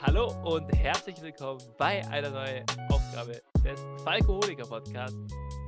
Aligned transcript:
Hallo 0.00 0.34
und 0.44 0.66
herzlich 0.74 1.20
willkommen 1.20 1.60
bei 1.76 2.02
einer 2.08 2.30
neuen 2.30 2.64
Aufgabe 2.88 3.42
des 3.62 3.78
Falkoholiker 4.02 4.64
Podcasts. 4.64 5.14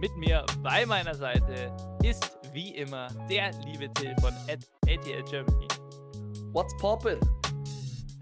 Mit 0.01 0.17
mir 0.17 0.47
bei 0.63 0.87
meiner 0.87 1.15
Seite 1.15 1.71
ist 2.03 2.39
wie 2.55 2.77
immer 2.77 3.09
der 3.29 3.53
liebe 3.67 3.93
Till 3.93 4.17
von 4.23 4.33
ATL 4.49 5.23
Germany. 5.25 5.69
What's 6.53 6.75
poppin'? 6.77 7.21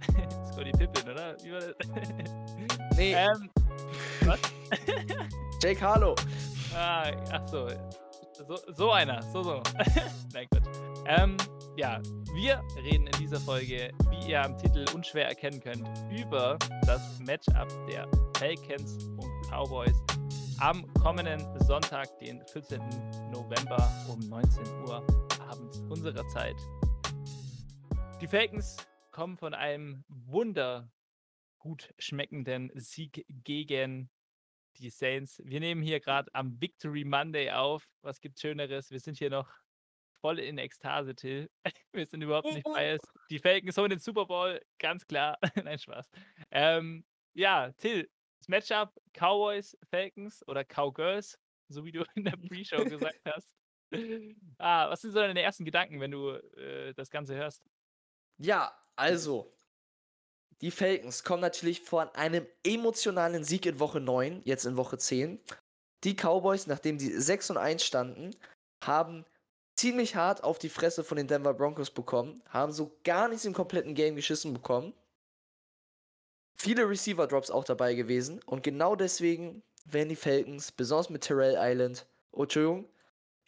Scotty 0.52 0.72
Pippin, 0.72 1.08
oder? 1.08 1.36
Wie 1.44 1.52
war 1.52 1.60
das? 1.60 1.76
Nee, 2.96 3.12
ähm, 3.12 3.48
was? 4.24 4.40
Jake 5.62 5.80
Harlow. 5.80 6.16
Ah, 6.74 7.12
ach 7.30 7.46
so. 7.46 7.68
so. 8.48 8.56
So 8.72 8.90
einer, 8.90 9.22
so 9.22 9.44
so. 9.44 9.62
Nein, 10.32 10.48
Quatsch. 10.50 10.66
Ähm, 11.06 11.36
ja, 11.76 12.00
wir 12.32 12.62
reden 12.82 13.06
in 13.06 13.18
dieser 13.18 13.38
Folge, 13.38 13.90
wie 14.08 14.30
ihr 14.30 14.42
am 14.42 14.56
Titel 14.56 14.86
unschwer 14.94 15.26
erkennen 15.26 15.60
könnt, 15.60 15.86
über 16.10 16.58
das 16.86 17.18
Matchup 17.20 17.68
der 17.86 18.10
Falcons 18.38 19.04
und 19.04 19.30
Cowboys 19.50 19.96
am 20.58 20.90
kommenden 20.94 21.40
Sonntag, 21.60 22.18
den 22.18 22.42
14. 22.46 22.80
November 23.30 23.90
um 24.08 24.20
19 24.20 24.64
Uhr 24.86 25.06
abends 25.50 25.80
unserer 25.90 26.26
Zeit. 26.28 26.56
Die 28.22 28.26
Falcons 28.26 28.78
kommen 29.10 29.36
von 29.36 29.52
einem 29.52 30.02
wunder 30.08 30.90
gut 31.58 31.92
schmeckenden 31.98 32.70
Sieg 32.74 33.26
gegen 33.28 34.08
die 34.78 34.88
Saints. 34.88 35.42
Wir 35.44 35.60
nehmen 35.60 35.82
hier 35.82 36.00
gerade 36.00 36.34
am 36.34 36.58
Victory 36.58 37.04
Monday 37.04 37.50
auf. 37.50 37.86
Was 38.00 38.20
gibt 38.22 38.40
Schöneres? 38.40 38.90
Wir 38.90 39.00
sind 39.00 39.18
hier 39.18 39.30
noch 39.30 39.50
voll 40.26 40.40
in 40.40 40.58
Ekstase, 40.58 41.14
Till. 41.14 41.48
Wir 41.92 42.04
sind 42.04 42.20
überhaupt 42.20 42.52
nicht 42.52 42.64
biased. 42.64 43.08
Die 43.30 43.38
Falcons 43.38 43.76
holen 43.76 43.90
den 43.90 44.00
Super 44.00 44.26
Bowl, 44.26 44.60
ganz 44.80 45.06
klar. 45.06 45.38
Nein, 45.64 45.78
Spaß. 45.78 46.10
Ähm, 46.50 47.04
ja, 47.34 47.70
Till, 47.76 48.10
das 48.40 48.48
Matchup 48.48 48.92
Cowboys, 49.12 49.76
Falcons 49.88 50.42
oder 50.48 50.64
Cowgirls, 50.64 51.38
so 51.68 51.84
wie 51.84 51.92
du 51.92 52.04
in 52.16 52.24
der 52.24 52.36
Pre-Show 52.36 52.84
gesagt 52.84 53.20
hast. 53.24 53.54
Ah, 54.58 54.90
was 54.90 55.02
sind 55.02 55.12
so 55.12 55.20
deine 55.20 55.40
ersten 55.40 55.64
Gedanken, 55.64 56.00
wenn 56.00 56.10
du 56.10 56.30
äh, 56.30 56.92
das 56.94 57.08
Ganze 57.08 57.36
hörst? 57.36 57.62
Ja, 58.38 58.76
also. 58.96 59.52
Die 60.60 60.72
Falcons 60.72 61.22
kommen 61.22 61.42
natürlich 61.42 61.82
von 61.82 62.08
einem 62.14 62.46
emotionalen 62.64 63.44
Sieg 63.44 63.66
in 63.66 63.78
Woche 63.78 64.00
9, 64.00 64.40
jetzt 64.44 64.64
in 64.64 64.76
Woche 64.76 64.98
10. 64.98 65.38
Die 66.02 66.16
Cowboys, 66.16 66.66
nachdem 66.66 66.98
die 66.98 67.10
6 67.10 67.50
und 67.50 67.58
1 67.58 67.84
standen, 67.84 68.34
haben 68.82 69.24
ziemlich 69.76 70.16
hart 70.16 70.42
auf 70.42 70.58
die 70.58 70.68
Fresse 70.68 71.04
von 71.04 71.16
den 71.16 71.28
Denver 71.28 71.54
Broncos 71.54 71.90
bekommen, 71.90 72.42
haben 72.48 72.72
so 72.72 72.98
gar 73.04 73.28
nichts 73.28 73.44
im 73.44 73.52
kompletten 73.52 73.94
Game 73.94 74.16
geschissen 74.16 74.52
bekommen. 74.52 74.94
Viele 76.54 76.88
Receiver-Drops 76.88 77.50
auch 77.50 77.64
dabei 77.64 77.94
gewesen 77.94 78.40
und 78.46 78.62
genau 78.62 78.96
deswegen 78.96 79.62
werden 79.84 80.08
die 80.08 80.16
Falcons, 80.16 80.72
besonders 80.72 81.10
mit 81.10 81.22
Terrell 81.22 81.56
Island, 81.58 82.06
oh, 82.32 82.42
Entschuldigung, 82.42 82.88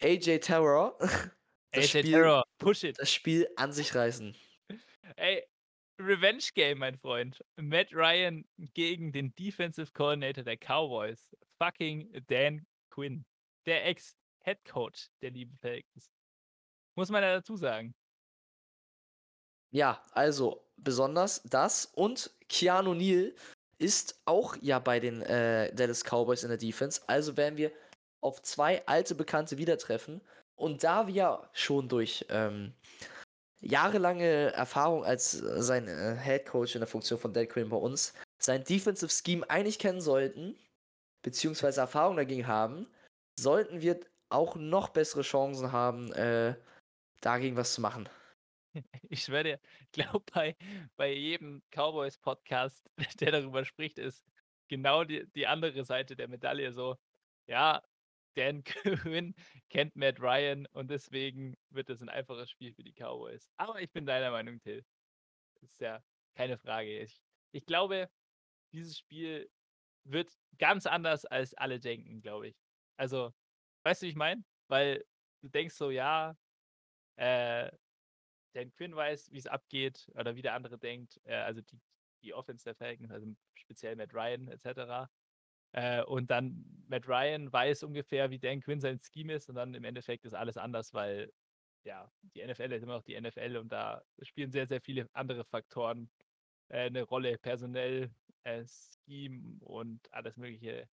AJ 0.00 0.40
Terror, 0.40 0.96
das, 1.72 1.84
AJ 1.84 2.00
Spiel, 2.00 2.12
Terror, 2.12 2.44
push 2.58 2.84
it. 2.84 2.98
das 2.98 3.12
Spiel 3.12 3.48
an 3.56 3.72
sich 3.72 3.94
reißen. 3.94 4.36
Ey, 5.16 5.42
Revenge 6.00 6.44
Game, 6.54 6.78
mein 6.78 6.96
Freund. 6.96 7.42
Matt 7.56 7.92
Ryan 7.92 8.44
gegen 8.74 9.10
den 9.10 9.34
Defensive 9.34 9.90
Coordinator 9.92 10.44
der 10.44 10.56
Cowboys. 10.56 11.34
Fucking 11.60 12.24
Dan 12.28 12.66
Quinn. 12.90 13.24
Der 13.66 13.84
Ex-Head 13.84 14.64
Coach 14.64 15.08
der 15.22 15.30
lieben 15.30 15.56
Falcons. 15.60 16.08
Muss 16.98 17.10
man 17.10 17.22
ja 17.22 17.34
dazu 17.36 17.56
sagen. 17.56 17.94
Ja, 19.70 20.04
also 20.10 20.64
besonders 20.76 21.40
das 21.44 21.84
und 21.84 22.32
Keanu 22.48 22.92
Neal 22.92 23.36
ist 23.78 24.20
auch 24.24 24.56
ja 24.60 24.80
bei 24.80 24.98
den 24.98 25.22
äh, 25.22 25.72
Dallas 25.72 26.02
Cowboys 26.02 26.42
in 26.42 26.48
der 26.48 26.58
Defense. 26.58 27.00
Also 27.06 27.36
werden 27.36 27.56
wir 27.56 27.70
auf 28.20 28.42
zwei 28.42 28.84
alte 28.86 29.14
Bekannte 29.14 29.58
wieder 29.58 29.78
treffen. 29.78 30.20
Und 30.56 30.82
da 30.82 31.06
wir 31.06 31.14
ja 31.14 31.50
schon 31.52 31.88
durch 31.88 32.26
ähm, 32.30 32.74
jahrelange 33.60 34.52
Erfahrung 34.52 35.04
als 35.04 35.40
äh, 35.40 35.62
sein 35.62 35.86
äh, 35.86 36.16
Head 36.20 36.46
Coach 36.46 36.74
in 36.74 36.80
der 36.80 36.88
Funktion 36.88 37.20
von 37.20 37.32
Dan 37.32 37.46
Quinn 37.46 37.68
bei 37.68 37.76
uns 37.76 38.12
sein 38.40 38.64
Defensive 38.64 39.12
Scheme 39.12 39.48
eigentlich 39.48 39.78
kennen 39.78 40.00
sollten, 40.00 40.56
beziehungsweise 41.22 41.80
Erfahrung 41.80 42.16
dagegen 42.16 42.48
haben, 42.48 42.88
sollten 43.38 43.82
wir 43.82 44.00
auch 44.30 44.56
noch 44.56 44.88
bessere 44.88 45.22
Chancen 45.22 45.70
haben, 45.70 46.12
äh, 46.14 46.56
dagegen 47.20 47.56
was 47.56 47.74
zu 47.74 47.80
machen. 47.80 48.08
Ich 49.10 49.24
schwöre 49.24 49.44
dir, 49.44 49.60
ich 49.80 49.90
glaube, 49.92 50.24
bei, 50.32 50.56
bei 50.96 51.12
jedem 51.12 51.62
Cowboys-Podcast, 51.70 52.92
der 53.20 53.32
darüber 53.32 53.64
spricht, 53.64 53.98
ist 53.98 54.24
genau 54.68 55.04
die, 55.04 55.26
die 55.32 55.46
andere 55.46 55.84
Seite 55.84 56.14
der 56.14 56.28
Medaille 56.28 56.72
so, 56.72 56.96
ja, 57.48 57.82
Dan 58.36 58.62
Quinn 58.64 59.34
kennt 59.68 59.96
Matt 59.96 60.20
Ryan 60.20 60.66
und 60.72 60.90
deswegen 60.90 61.56
wird 61.70 61.90
es 61.90 62.02
ein 62.02 62.08
einfaches 62.08 62.50
Spiel 62.50 62.72
für 62.72 62.84
die 62.84 62.92
Cowboys. 62.92 63.48
Aber 63.56 63.80
ich 63.80 63.90
bin 63.90 64.06
deiner 64.06 64.30
Meinung, 64.30 64.60
Till. 64.60 64.84
Das 65.60 65.72
ist 65.72 65.80
ja 65.80 66.04
keine 66.36 66.56
Frage. 66.56 67.00
Ich, 67.00 67.20
ich 67.52 67.66
glaube, 67.66 68.08
dieses 68.72 68.98
Spiel 68.98 69.50
wird 70.04 70.32
ganz 70.58 70.86
anders, 70.86 71.24
als 71.24 71.54
alle 71.54 71.80
denken, 71.80 72.20
glaube 72.20 72.48
ich. 72.48 72.56
Also, 72.96 73.32
weißt 73.84 74.02
du, 74.02 74.06
wie 74.06 74.10
ich 74.10 74.16
meine? 74.16 74.44
Weil 74.68 75.04
du 75.42 75.48
denkst 75.48 75.74
so, 75.74 75.90
ja, 75.90 76.36
äh, 77.18 77.70
Dan 78.54 78.70
Quinn 78.72 78.94
weiß, 78.94 79.30
wie 79.32 79.38
es 79.38 79.46
abgeht 79.46 80.10
oder 80.14 80.36
wie 80.36 80.42
der 80.42 80.54
andere 80.54 80.78
denkt, 80.78 81.20
äh, 81.24 81.34
also 81.34 81.60
die, 81.60 81.78
die 82.22 82.34
Offense 82.34 82.64
der 82.64 82.74
Falcons, 82.74 83.10
also 83.10 83.26
speziell 83.54 83.96
Matt 83.96 84.14
Ryan 84.14 84.48
etc. 84.48 85.10
Äh, 85.72 86.02
und 86.04 86.30
dann 86.30 86.64
Matt 86.86 87.06
Ryan 87.08 87.52
weiß 87.52 87.82
ungefähr, 87.82 88.30
wie 88.30 88.38
Dan 88.38 88.60
Quinn 88.60 88.80
sein 88.80 88.98
Scheme 89.00 89.34
ist 89.34 89.48
und 89.48 89.56
dann 89.56 89.74
im 89.74 89.84
Endeffekt 89.84 90.24
ist 90.24 90.34
alles 90.34 90.56
anders, 90.56 90.94
weil 90.94 91.32
ja, 91.84 92.10
die 92.34 92.44
NFL 92.44 92.72
ist 92.72 92.82
immer 92.82 92.94
noch 92.96 93.02
die 93.02 93.20
NFL 93.20 93.56
und 93.56 93.70
da 93.70 94.02
spielen 94.22 94.50
sehr, 94.52 94.66
sehr 94.66 94.80
viele 94.80 95.08
andere 95.12 95.44
Faktoren 95.44 96.10
äh, 96.68 96.86
eine 96.86 97.02
Rolle, 97.02 97.38
personell, 97.38 98.10
äh, 98.44 98.64
Scheme 99.04 99.58
und 99.60 100.00
alles 100.12 100.36
mögliche. 100.36 100.88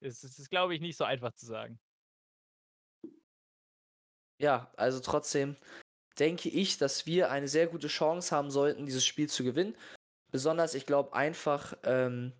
Es, 0.00 0.22
es 0.22 0.38
ist, 0.38 0.50
glaube 0.50 0.74
ich, 0.74 0.80
nicht 0.80 0.96
so 0.96 1.04
einfach 1.04 1.32
zu 1.32 1.46
sagen. 1.46 1.80
Ja, 4.38 4.70
also 4.76 5.00
trotzdem 5.00 5.56
denke 6.18 6.48
ich, 6.48 6.78
dass 6.78 7.06
wir 7.06 7.30
eine 7.30 7.48
sehr 7.48 7.66
gute 7.66 7.88
Chance 7.88 8.34
haben 8.34 8.50
sollten, 8.50 8.86
dieses 8.86 9.04
Spiel 9.04 9.28
zu 9.28 9.44
gewinnen. 9.44 9.76
Besonders, 10.30 10.74
ich 10.74 10.86
glaube, 10.86 11.14
einfach 11.14 11.76
ähm, 11.84 12.32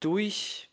durch, 0.00 0.70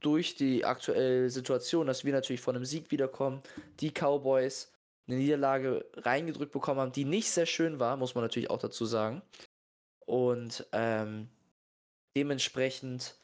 durch 0.00 0.34
die 0.36 0.64
aktuelle 0.64 1.30
Situation, 1.30 1.86
dass 1.86 2.04
wir 2.04 2.12
natürlich 2.12 2.40
von 2.40 2.56
einem 2.56 2.64
Sieg 2.64 2.90
wiederkommen, 2.90 3.42
die 3.80 3.90
Cowboys 3.90 4.72
eine 5.06 5.16
Niederlage 5.16 5.84
reingedrückt 5.96 6.52
bekommen 6.52 6.80
haben, 6.80 6.92
die 6.92 7.04
nicht 7.04 7.30
sehr 7.30 7.46
schön 7.46 7.80
war, 7.80 7.96
muss 7.96 8.14
man 8.14 8.22
natürlich 8.22 8.50
auch 8.50 8.60
dazu 8.60 8.86
sagen. 8.86 9.22
Und 10.06 10.66
ähm, 10.72 11.28
dementsprechend, 12.16 13.16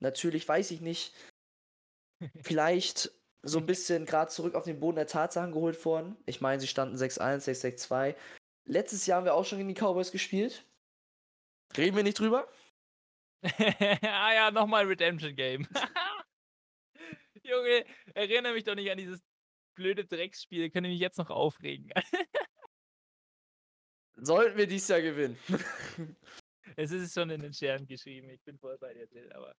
natürlich 0.00 0.48
weiß 0.48 0.70
ich 0.70 0.80
nicht, 0.80 1.12
vielleicht 2.42 3.10
so 3.42 3.58
ein 3.58 3.66
bisschen 3.66 4.04
gerade 4.04 4.30
zurück 4.30 4.54
auf 4.54 4.64
den 4.64 4.80
Boden 4.80 4.96
der 4.96 5.06
Tatsachen 5.06 5.52
geholt 5.52 5.84
worden. 5.84 6.16
Ich 6.26 6.40
meine, 6.40 6.60
sie 6.60 6.66
standen 6.66 6.96
6-1, 6.96 7.48
6-6-2. 7.48 8.16
Letztes 8.64 9.06
Jahr 9.06 9.18
haben 9.18 9.24
wir 9.24 9.34
auch 9.34 9.44
schon 9.44 9.58
gegen 9.58 9.68
die 9.68 9.80
Cowboys 9.80 10.12
gespielt. 10.12 10.64
Reden 11.76 11.96
wir 11.96 12.02
nicht 12.02 12.18
drüber? 12.18 12.48
ah 14.02 14.32
ja, 14.34 14.50
nochmal 14.50 14.86
Redemption 14.86 15.36
Game. 15.36 15.66
Junge, 17.42 17.84
erinnere 18.14 18.52
mich 18.54 18.64
doch 18.64 18.74
nicht 18.74 18.90
an 18.90 18.98
dieses 18.98 19.20
blöde 19.74 20.04
Drecksspiel. 20.04 20.70
Könnte 20.70 20.90
mich 20.90 21.00
jetzt 21.00 21.18
noch 21.18 21.30
aufregen. 21.30 21.90
Sollten 24.16 24.58
wir 24.58 24.66
dieses 24.66 24.88
Jahr 24.88 25.00
gewinnen. 25.00 25.38
es 26.76 26.90
ist 26.90 27.14
schon 27.14 27.30
in 27.30 27.40
den 27.40 27.54
Sternen 27.54 27.86
geschrieben. 27.86 28.28
Ich 28.30 28.42
bin 28.42 28.58
voll 28.58 28.76
bei 28.78 28.92
dir, 28.92 29.08
Till, 29.08 29.32
aber 29.32 29.54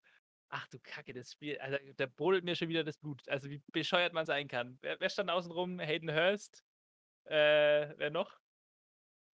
Ach 0.49 0.67
du 0.67 0.79
Kacke, 0.79 1.13
das 1.13 1.31
Spiel, 1.31 1.59
also 1.59 1.77
da 1.95 2.07
brodelt 2.07 2.43
mir 2.43 2.55
schon 2.55 2.69
wieder 2.69 2.83
das 2.83 2.97
Blut. 2.97 3.27
Also 3.29 3.49
wie 3.49 3.61
bescheuert 3.71 4.13
man 4.13 4.25
sein 4.25 4.47
kann. 4.47 4.79
Wer, 4.81 4.99
wer 4.99 5.09
stand 5.09 5.29
außen 5.29 5.51
rum? 5.51 5.79
Hayden 5.79 6.11
Hurst. 6.11 6.63
Äh, 7.25 7.93
wer 7.97 8.09
noch? 8.09 8.39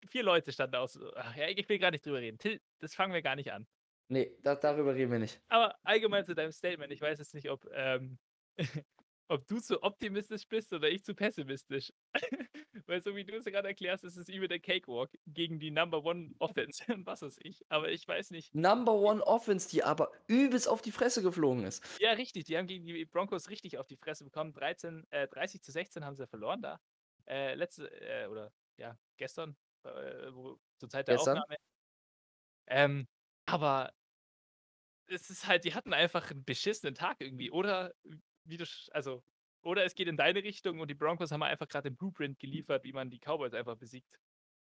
Vier 0.08 0.22
Leute 0.22 0.52
standen 0.52 0.76
aus. 0.76 0.98
Ach 1.14 1.34
ja, 1.34 1.48
ich 1.48 1.68
will 1.68 1.78
gar 1.78 1.90
nicht 1.90 2.04
drüber 2.04 2.20
reden. 2.20 2.38
Till, 2.38 2.60
das 2.80 2.94
fangen 2.94 3.14
wir 3.14 3.22
gar 3.22 3.34
nicht 3.34 3.50
an. 3.50 3.66
Nee, 4.08 4.36
da, 4.42 4.54
darüber 4.54 4.94
reden 4.94 5.10
wir 5.10 5.18
nicht. 5.18 5.40
Aber 5.48 5.74
allgemein 5.82 6.24
zu 6.24 6.34
deinem 6.34 6.52
Statement, 6.52 6.92
ich 6.92 7.00
weiß 7.00 7.18
jetzt 7.18 7.34
nicht, 7.34 7.50
ob, 7.50 7.66
ähm, 7.72 8.18
ob 9.28 9.46
du 9.46 9.58
zu 9.58 9.82
optimistisch 9.82 10.46
bist 10.46 10.72
oder 10.72 10.90
ich 10.90 11.02
zu 11.02 11.14
pessimistisch. 11.14 11.92
Weil 12.86 13.00
so 13.00 13.16
wie 13.16 13.24
du 13.24 13.36
es 13.36 13.44
gerade 13.44 13.68
erklärst, 13.68 14.04
ist 14.04 14.16
es 14.16 14.28
über 14.28 14.46
der 14.46 14.60
Cakewalk 14.60 15.10
gegen 15.26 15.58
die 15.58 15.70
Number 15.70 16.04
One 16.04 16.34
Offense 16.38 16.84
was 17.04 17.22
weiß 17.22 17.38
ich. 17.42 17.64
Aber 17.68 17.90
ich 17.90 18.06
weiß 18.06 18.30
nicht. 18.30 18.54
Number 18.54 18.94
One 18.94 19.26
Offense, 19.26 19.68
die 19.68 19.82
aber 19.82 20.12
übelst 20.28 20.68
auf 20.68 20.82
die 20.82 20.92
Fresse 20.92 21.22
geflogen 21.22 21.64
ist. 21.64 21.82
Ja, 22.00 22.12
richtig. 22.12 22.44
Die 22.44 22.56
haben 22.56 22.66
gegen 22.66 22.86
die 22.86 23.04
Broncos 23.04 23.50
richtig 23.50 23.78
auf 23.78 23.88
die 23.88 23.96
Fresse 23.96 24.24
bekommen. 24.24 24.52
13, 24.52 25.04
äh, 25.10 25.26
30 25.26 25.62
zu 25.62 25.72
16 25.72 26.04
haben 26.04 26.16
sie 26.16 26.26
verloren 26.26 26.62
da. 26.62 26.80
Äh, 27.26 27.54
letzte, 27.54 27.90
äh, 28.00 28.26
oder 28.26 28.52
ja, 28.76 28.96
gestern 29.16 29.56
äh, 29.84 30.32
wo, 30.32 30.58
zur 30.78 30.88
Zeit 30.88 31.08
der 31.08 31.16
Gestern? 31.16 31.38
Aufnahme. 31.38 31.58
Ähm, 32.68 33.08
aber 33.46 33.92
es 35.08 35.30
ist 35.30 35.46
halt, 35.46 35.64
die 35.64 35.74
hatten 35.74 35.92
einfach 35.92 36.30
einen 36.30 36.44
beschissenen 36.44 36.94
Tag 36.94 37.20
irgendwie. 37.20 37.50
Oder 37.50 37.94
wie 38.44 38.56
du, 38.56 38.64
also, 38.90 39.22
oder 39.66 39.84
es 39.84 39.94
geht 39.94 40.08
in 40.08 40.16
deine 40.16 40.42
Richtung 40.42 40.80
und 40.80 40.88
die 40.88 40.94
Broncos 40.94 41.32
haben 41.32 41.42
einfach 41.42 41.68
gerade 41.68 41.90
den 41.90 41.96
Blueprint 41.96 42.38
geliefert, 42.38 42.84
wie 42.84 42.92
man 42.92 43.10
die 43.10 43.18
Cowboys 43.18 43.52
einfach 43.52 43.76
besiegt. 43.76 44.18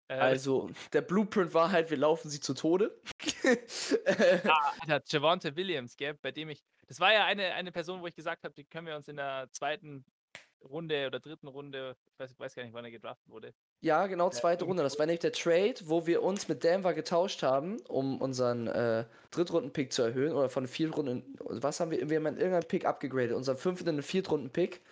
Äh, 0.08 0.14
also, 0.14 0.70
der 0.92 1.02
Blueprint 1.02 1.54
war 1.54 1.72
halt, 1.72 1.90
wir 1.90 1.96
laufen 1.96 2.28
sie 2.28 2.40
zu 2.40 2.52
Tode. 2.52 3.00
ah, 4.44 4.72
Alter, 4.80 5.02
Javante 5.06 5.56
Williams, 5.56 5.96
gell, 5.96 6.14
bei 6.14 6.32
dem 6.32 6.50
ich. 6.50 6.62
Das 6.86 7.00
war 7.00 7.12
ja 7.12 7.24
eine, 7.24 7.54
eine 7.54 7.72
Person, 7.72 8.02
wo 8.02 8.06
ich 8.08 8.14
gesagt 8.14 8.44
habe, 8.44 8.54
die 8.54 8.64
können 8.64 8.86
wir 8.86 8.96
uns 8.96 9.08
in 9.08 9.16
der 9.16 9.48
zweiten 9.52 10.04
Runde 10.62 11.06
oder 11.06 11.20
dritten 11.20 11.48
Runde, 11.48 11.96
ich 12.12 12.18
weiß, 12.18 12.32
ich 12.32 12.38
weiß 12.38 12.54
gar 12.54 12.64
nicht, 12.64 12.74
wann 12.74 12.84
er 12.84 12.90
gedraftet 12.90 13.28
wurde. 13.28 13.54
Ja, 13.82 14.06
genau, 14.06 14.28
zweite 14.28 14.66
Runde. 14.66 14.82
Das 14.82 14.98
war 14.98 15.06
nämlich 15.06 15.20
der 15.20 15.32
Trade, 15.32 15.76
wo 15.86 16.06
wir 16.06 16.22
uns 16.22 16.48
mit 16.48 16.62
Denver 16.64 16.92
getauscht 16.92 17.42
haben, 17.42 17.80
um 17.88 18.20
unseren 18.20 18.66
äh, 18.66 19.04
Drittrunden-Pick 19.30 19.92
zu 19.92 20.02
erhöhen. 20.02 20.34
Oder 20.34 20.50
von 20.50 20.66
Viertrunden. 20.66 21.36
Was 21.38 21.80
haben 21.80 21.90
wir? 21.90 22.10
Wir 22.10 22.18
haben 22.18 22.26
irgendeinen 22.26 22.68
Pick 22.68 22.84
abgegradet. 22.84 23.32
Unseren 23.32 23.56
fünften 23.56 23.86
den 23.86 24.02
Viertrunden-Pick. 24.02 24.82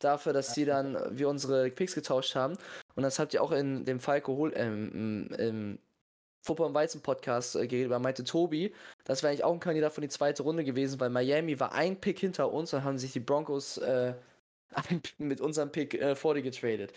Dafür, 0.00 0.32
dass 0.32 0.54
sie 0.54 0.64
dann, 0.64 0.98
wir 1.10 1.28
unsere 1.28 1.70
Picks 1.70 1.94
getauscht 1.94 2.34
haben. 2.34 2.58
Und 2.96 3.02
das 3.04 3.18
habt 3.18 3.32
ihr 3.32 3.42
auch 3.42 3.52
in 3.52 3.84
dem 3.84 4.00
Falco 4.00 4.48
ähm, 4.48 5.30
im, 5.38 5.78
Football- 6.46 6.68
und 6.68 6.74
Weizen-Podcast 6.74 7.56
äh, 7.56 7.66
geredet, 7.66 7.90
da 7.90 7.98
meinte 7.98 8.24
Tobi, 8.24 8.72
das 9.04 9.22
wäre 9.22 9.30
eigentlich 9.30 9.44
auch 9.44 9.52
ein 9.52 9.60
Kandidat 9.60 9.92
von 9.92 10.02
die 10.02 10.08
zweite 10.08 10.44
Runde 10.44 10.64
gewesen, 10.64 11.00
weil 11.00 11.10
Miami 11.10 11.58
war 11.58 11.72
ein 11.72 12.00
Pick 12.00 12.20
hinter 12.20 12.52
uns 12.52 12.72
und 12.72 12.84
haben 12.84 12.98
sich 12.98 13.12
die 13.12 13.20
Broncos 13.20 13.78
äh, 13.78 14.14
mit 15.18 15.40
unserem 15.40 15.72
Pick 15.72 15.94
äh, 15.94 16.14
vor 16.14 16.34
dir 16.34 16.42
getradet. 16.42 16.92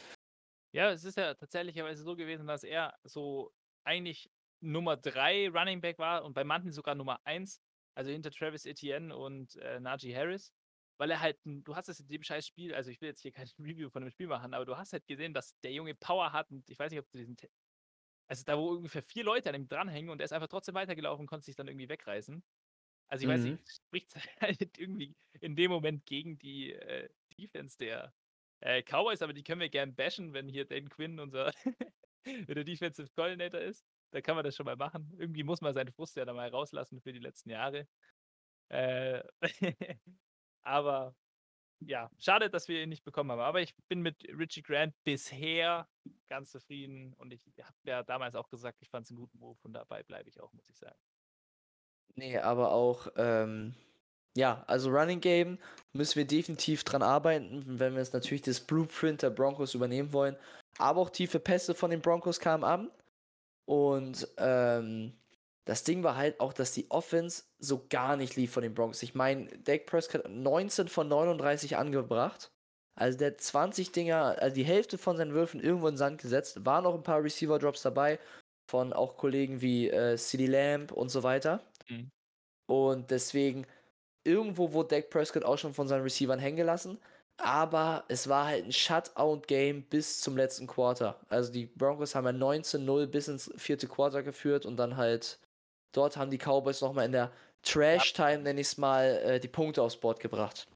Ja, 0.71 0.91
es 0.91 1.03
ist 1.03 1.17
ja 1.17 1.33
tatsächlicherweise 1.33 2.03
so 2.03 2.15
gewesen, 2.15 2.45
dass 2.47 2.63
er 2.63 2.97
so 3.03 3.51
eigentlich 3.83 4.29
Nummer 4.61 4.97
3 4.97 5.49
Running 5.49 5.81
Back 5.81 5.97
war 5.97 6.23
und 6.23 6.33
bei 6.33 6.43
manchen 6.43 6.71
sogar 6.71 6.95
Nummer 6.95 7.19
1, 7.25 7.61
also 7.95 8.11
hinter 8.11 8.31
Travis 8.31 8.65
Etienne 8.65 9.15
und 9.15 9.55
äh, 9.57 9.79
Najee 9.79 10.15
Harris, 10.15 10.53
weil 10.97 11.11
er 11.11 11.21
halt, 11.21 11.39
du 11.43 11.75
hast 11.75 11.89
es 11.89 11.99
in 11.99 12.07
dem 12.07 12.23
scheiß 12.23 12.45
Spiel, 12.45 12.75
also 12.75 12.91
ich 12.91 13.01
will 13.01 13.09
jetzt 13.09 13.21
hier 13.21 13.31
kein 13.31 13.47
Review 13.59 13.89
von 13.89 14.03
dem 14.03 14.11
Spiel 14.11 14.27
machen, 14.27 14.53
aber 14.53 14.65
du 14.65 14.77
hast 14.77 14.93
halt 14.93 15.07
gesehen, 15.07 15.33
dass 15.33 15.57
der 15.61 15.71
Junge 15.71 15.95
Power 15.95 16.33
hat 16.33 16.51
und 16.51 16.69
ich 16.69 16.77
weiß 16.77 16.91
nicht, 16.91 16.99
ob 16.99 17.09
du 17.11 17.17
diesen, 17.17 17.37
also 18.27 18.43
da 18.43 18.57
wo 18.57 18.69
ungefähr 18.69 19.01
vier 19.01 19.23
Leute 19.23 19.49
an 19.49 19.55
ihm 19.55 19.67
dranhängen 19.67 20.11
und 20.11 20.19
er 20.21 20.25
ist 20.25 20.33
einfach 20.33 20.49
trotzdem 20.49 20.75
weitergelaufen 20.75 21.21
und 21.21 21.27
konnte 21.27 21.45
sich 21.45 21.55
dann 21.55 21.67
irgendwie 21.67 21.89
wegreißen. 21.89 22.43
Also 23.07 23.23
ich 23.23 23.27
mhm. 23.27 23.31
weiß 23.31 23.41
nicht, 23.43 23.61
mhm. 23.61 23.65
spricht 23.65 24.15
halt 24.41 24.77
irgendwie 24.77 25.15
in 25.39 25.55
dem 25.55 25.71
Moment 25.71 26.05
gegen 26.05 26.37
die 26.37 26.73
äh, 26.73 27.09
Defense 27.37 27.77
der 27.77 28.13
äh, 28.61 28.81
Cowboys, 28.83 29.21
aber 29.21 29.33
die 29.33 29.43
können 29.43 29.61
wir 29.61 29.69
gern 29.69 29.95
bashen, 29.95 30.33
wenn 30.33 30.47
hier 30.47 30.65
Dan 30.65 30.89
Quinn 30.89 31.19
unser 31.19 31.51
der 32.25 32.63
Defensive 32.63 33.09
Coordinator 33.15 33.59
ist. 33.59 33.85
Da 34.11 34.21
kann 34.21 34.35
man 34.35 34.43
das 34.43 34.55
schon 34.55 34.65
mal 34.65 34.75
machen. 34.75 35.13
Irgendwie 35.17 35.43
muss 35.43 35.61
man 35.61 35.73
seinen 35.73 35.91
Frust 35.91 36.15
ja 36.15 36.25
da 36.25 36.33
mal 36.33 36.49
rauslassen 36.49 36.99
für 37.01 37.13
die 37.13 37.19
letzten 37.19 37.49
Jahre. 37.49 37.87
Äh, 38.69 39.23
aber 40.61 41.15
ja, 41.81 42.09
schade, 42.19 42.49
dass 42.49 42.67
wir 42.67 42.83
ihn 42.83 42.89
nicht 42.89 43.03
bekommen 43.03 43.31
haben. 43.31 43.39
Aber 43.39 43.61
ich 43.61 43.73
bin 43.87 44.01
mit 44.01 44.23
Richie 44.37 44.61
Grant 44.61 44.93
bisher 45.03 45.87
ganz 46.27 46.51
zufrieden 46.51 47.13
und 47.13 47.31
ich 47.31 47.45
habe 47.61 47.77
ja 47.83 48.03
damals 48.03 48.35
auch 48.35 48.49
gesagt, 48.49 48.81
ich 48.81 48.89
fand 48.89 49.05
es 49.05 49.11
einen 49.11 49.19
guten 49.19 49.39
Move 49.39 49.57
und 49.63 49.73
dabei 49.73 50.03
bleibe 50.03 50.29
ich 50.29 50.39
auch, 50.39 50.51
muss 50.53 50.69
ich 50.69 50.77
sagen. 50.77 50.97
Nee, 52.15 52.37
aber 52.37 52.71
auch 52.71 53.07
ähm, 53.15 53.75
ja, 54.35 54.63
also 54.67 54.89
Running 54.89 55.21
Game 55.21 55.57
müssen 55.93 56.15
wir 56.15 56.25
definitiv 56.25 56.83
dran 56.83 57.01
arbeiten, 57.01 57.63
wenn 57.65 57.93
wir 57.93 57.99
jetzt 57.99 58.13
natürlich 58.13 58.43
das 58.43 58.59
Blueprint 58.59 59.21
der 59.21 59.31
Broncos 59.31 59.73
übernehmen 59.73 60.13
wollen. 60.13 60.35
Aber 60.77 61.01
auch 61.01 61.09
tiefe 61.09 61.39
Pässe 61.39 61.73
von 61.73 61.91
den 61.91 62.01
Broncos 62.01 62.39
kamen 62.39 62.63
an. 62.63 62.91
Und 63.65 64.27
ähm, 64.37 65.13
das 65.65 65.83
Ding 65.83 66.03
war 66.03 66.15
halt 66.15 66.39
auch, 66.39 66.53
dass 66.53 66.71
die 66.71 66.89
Offense 66.89 67.43
so 67.59 67.85
gar 67.89 68.15
nicht 68.17 68.35
lief 68.35 68.51
von 68.51 68.63
den 68.63 68.73
Broncos. 68.73 69.03
Ich 69.03 69.13
meine, 69.13 69.47
Dak 69.59 69.85
Prescott 69.85 70.27
19 70.27 70.87
von 70.87 71.07
39 71.07 71.77
angebracht. 71.77 72.51
Also 72.95 73.17
der 73.17 73.37
20 73.37 73.91
Dinger, 73.91 74.35
also 74.39 74.55
die 74.55 74.63
Hälfte 74.63 74.97
von 74.97 75.17
seinen 75.17 75.33
Würfen 75.33 75.61
irgendwo 75.61 75.87
in 75.87 75.93
den 75.93 75.97
Sand 75.97 76.21
gesetzt. 76.21 76.65
Waren 76.65 76.83
noch 76.83 76.95
ein 76.95 77.03
paar 77.03 77.23
Receiver-Drops 77.23 77.81
dabei 77.81 78.19
von 78.69 78.93
auch 78.93 79.17
Kollegen 79.17 79.61
wie 79.61 79.89
äh, 79.89 80.17
CD 80.17 80.45
Lamb 80.45 80.91
und 80.91 81.09
so 81.09 81.23
weiter. 81.23 81.61
Mhm. 81.87 82.11
Und 82.67 83.11
deswegen 83.11 83.65
irgendwo 84.23 84.71
wurde 84.73 84.95
Dak 84.95 85.09
Prescott 85.09 85.43
auch 85.43 85.57
schon 85.57 85.73
von 85.73 85.87
seinen 85.87 86.03
Receivern 86.03 86.39
hängen 86.39 86.57
gelassen. 86.57 86.99
Aber 87.37 88.03
es 88.09 88.27
war 88.27 88.47
halt 88.47 88.65
ein 88.65 88.73
Shutout-Game 88.73 89.83
bis 89.83 90.19
zum 90.19 90.35
letzten 90.35 90.67
Quarter. 90.67 91.19
Also 91.29 91.53
die 91.53 91.67
Broncos 91.67 92.13
haben 92.13 92.25
ja 92.25 92.33
19-0 92.33 93.07
bis 93.07 93.29
ins 93.29 93.51
vierte 93.55 93.87
Quarter 93.87 94.23
geführt 94.23 94.65
und 94.65 94.75
dann 94.75 94.97
halt 94.97 95.39
dort 95.93 96.17
haben 96.17 96.31
die 96.31 96.37
Cowboys 96.37 96.81
nochmal 96.81 97.05
in 97.05 97.13
der 97.13 97.31
Trash-Time, 97.63 98.39
nenne 98.39 98.59
ich 98.59 98.67
es 98.67 98.77
mal, 98.77 99.05
äh, 99.23 99.39
die 99.39 99.47
Punkte 99.47 99.81
aufs 99.81 99.97
Board 99.97 100.19
gebracht. 100.19 100.67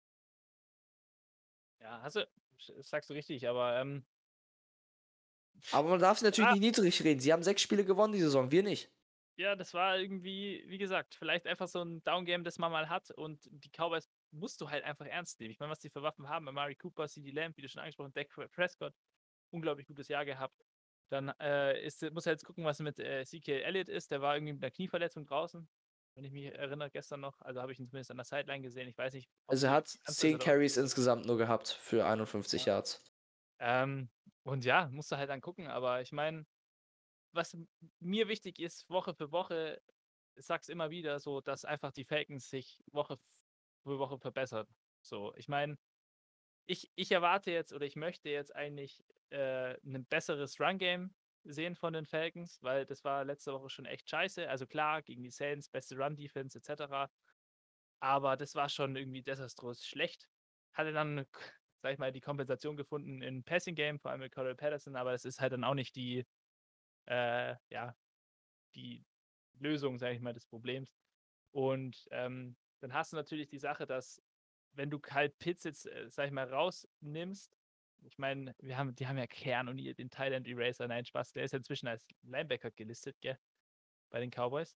Ja, 1.82 2.02
hast 2.02 2.16
du, 2.16 2.28
sagst 2.80 3.10
du 3.10 3.14
richtig, 3.14 3.48
aber 3.48 3.78
ähm, 3.80 4.06
aber 5.72 5.90
man 5.90 6.00
darf 6.00 6.18
es 6.18 6.24
natürlich 6.24 6.50
ah. 6.50 6.54
nicht 6.54 6.62
niedrig 6.62 7.04
reden. 7.04 7.20
Sie 7.20 7.32
haben 7.32 7.44
sechs 7.44 7.62
Spiele 7.62 7.86
gewonnen 7.86 8.14
die 8.14 8.22
Saison, 8.22 8.52
wir 8.52 8.64
nicht 8.64 8.90
ja, 9.36 9.56
das 9.56 9.74
war 9.74 9.98
irgendwie, 9.98 10.64
wie 10.68 10.78
gesagt, 10.78 11.16
vielleicht 11.16 11.48
einfach 11.48 11.68
so 11.68 11.82
ein 11.82 12.04
Downgame, 12.04 12.44
das 12.44 12.60
man 12.60 12.72
mal 12.72 12.90
hat 12.90 13.10
und 13.12 13.40
die 13.52 13.70
Cowboys 13.70 14.10
musst 14.32 14.62
du 14.62 14.70
halt 14.70 14.84
einfach 14.84 15.06
ernst 15.06 15.40
nehmen. 15.40 15.52
Ich 15.52 15.60
meine, 15.60 15.72
was 15.72 15.80
die 15.80 15.90
für 15.90 16.04
Waffen 16.04 16.30
haben, 16.30 16.46
Mari 16.46 16.76
Cooper, 16.76 17.08
CD 17.08 17.32
Lamb, 17.32 17.58
wie 17.58 17.62
du 17.62 17.70
schon 17.70 17.82
angesprochen, 17.82 18.14
Dak 18.14 18.30
Prescott, 18.52 18.94
unglaublich 19.52 19.88
gutes 19.88 20.08
Jahr 20.08 20.26
gehabt. 20.26 20.56
Dann 21.10 21.30
äh, 21.40 21.84
ist, 21.84 22.02
muss 22.12 22.26
er 22.26 22.34
jetzt 22.34 22.46
gucken, 22.46 22.64
was 22.64 22.80
mit 22.80 23.00
äh, 23.00 23.24
CK 23.24 23.64
Elliott 23.64 23.90
ist. 23.90 24.12
Der 24.12 24.22
war 24.22 24.36
irgendwie 24.36 24.54
mit 24.54 24.64
einer 24.64 24.72
Knieverletzung 24.72 25.26
draußen, 25.26 25.68
wenn 26.16 26.24
ich 26.24 26.32
mich 26.32 26.46
erinnere, 26.46 26.90
gestern 26.90 27.20
noch. 27.20 27.40
Also 27.42 27.62
habe 27.62 27.72
ich 27.72 27.80
ihn 27.80 27.88
zumindest 27.88 28.12
an 28.12 28.18
der 28.18 28.26
Sideline 28.26 28.62
gesehen. 28.62 28.88
Ich 28.88 28.98
weiß 28.98 29.14
nicht. 29.14 29.30
Also 29.48 29.68
er 29.68 29.74
hat 29.74 29.88
10 29.88 30.40
Carries 30.40 30.78
insgesamt 30.78 31.26
nur 31.26 31.38
gehabt 31.38 31.68
für 31.68 32.06
51 32.06 32.66
ja. 32.66 32.74
Yards. 32.74 33.04
Ähm, 33.60 34.10
und 34.44 34.66
ja, 34.66 34.90
musst 34.90 35.12
du 35.12 35.18
halt 35.18 35.30
dann 35.30 35.42
gucken. 35.42 35.68
Aber 35.68 36.02
ich 36.02 36.12
meine, 36.12 36.46
was 37.34 37.58
mir 38.00 38.28
wichtig 38.28 38.60
ist, 38.60 38.90
Woche 38.90 39.14
für 39.14 39.32
Woche, 39.32 39.82
ich 40.36 40.46
sag's 40.46 40.70
immer 40.70 40.90
wieder, 40.90 41.20
so, 41.20 41.42
dass 41.42 41.66
einfach 41.66 41.92
die 41.92 42.06
Falcons 42.06 42.50
sich 42.50 42.84
Woche 42.92 43.18
für 43.84 44.00
Woche 44.00 44.18
verbessern. 44.20 44.68
So, 45.02 45.34
ich 45.36 45.48
meine, 45.48 45.78
ich, 46.66 46.92
ich 46.96 47.12
erwarte 47.12 47.52
jetzt 47.52 47.74
oder 47.74 47.86
ich 47.86 47.96
möchte 47.96 48.30
jetzt 48.30 48.56
eigentlich 48.56 49.04
äh, 49.30 49.76
ein 49.84 50.06
besseres 50.06 50.60
Run-Game 50.60 51.14
sehen 51.44 51.76
von 51.76 51.94
den 51.94 52.06
Falcons, 52.06 52.62
weil 52.62 52.86
das 52.86 53.04
war 53.04 53.26
letzte 53.26 53.54
Woche 53.54 53.70
schon 53.70 53.86
echt 53.86 54.10
scheiße. 54.10 54.50
Also 54.50 54.66
klar, 54.66 55.02
gegen 55.02 55.24
die 55.24 55.32
Saints, 55.32 55.70
beste 55.70 55.98
Run-Defense 55.98 56.58
etc. 56.58 57.12
Aber 58.00 58.38
das 58.38 58.56
war 58.56 58.70
schon 58.70 58.96
irgendwie 58.96 59.24
desaströs 59.24 59.86
schlecht. 59.86 60.30
Hatte 60.74 60.94
dann, 60.94 61.26
sag 61.82 61.94
ich 61.94 62.00
mal, 62.00 62.12
die 62.12 62.22
Kompensation 62.22 62.78
gefunden 62.78 63.22
in 63.22 63.44
Passing-Game, 63.44 64.00
vor 64.00 64.12
allem 64.12 64.22
mit 64.22 64.34
Corey 64.34 64.56
Patterson, 64.56 64.96
aber 64.96 65.14
es 65.14 65.26
ist 65.26 65.42
halt 65.42 65.54
dann 65.54 65.66
auch 65.66 65.74
nicht 65.74 65.96
die 65.96 66.26
äh, 67.06 67.56
ja, 67.70 67.96
die 68.76 69.06
Lösung, 69.60 69.98
sage 69.98 70.16
ich 70.16 70.22
mal, 70.22 70.34
des 70.34 70.46
Problems. 70.46 70.94
Und 71.52 72.08
ähm, 72.12 72.56
dann 72.80 72.94
hast 72.94 73.14
du 73.14 73.18
natürlich 73.18 73.48
die 73.48 73.60
Sache, 73.60 73.86
dass 73.86 74.22
wenn 74.74 74.90
du 74.90 75.00
Kyle 75.00 75.30
Pitts 75.30 75.64
jetzt, 75.64 75.86
äh, 75.86 76.10
sag 76.10 76.28
ich 76.28 76.32
mal, 76.32 76.52
rausnimmst, 76.52 77.56
ich 78.06 78.18
meine, 78.18 78.54
wir 78.60 78.78
haben, 78.78 78.96
die 78.96 79.08
haben 79.08 79.18
ja 79.18 79.28
Kern 79.28 79.70
und 79.70 79.78
den 79.78 80.10
Thailand 80.10 80.48
Eraser, 80.48 80.88
nein, 80.88 81.06
Spaß, 81.06 81.32
der 81.32 81.46
ist 81.46 81.52
ja 81.52 81.58
inzwischen 81.58 81.88
als 81.88 82.06
Linebacker 82.24 82.72
gelistet, 82.72 83.20
gell? 83.22 83.40
Bei 84.10 84.20
den 84.20 84.30
Cowboys. 84.30 84.76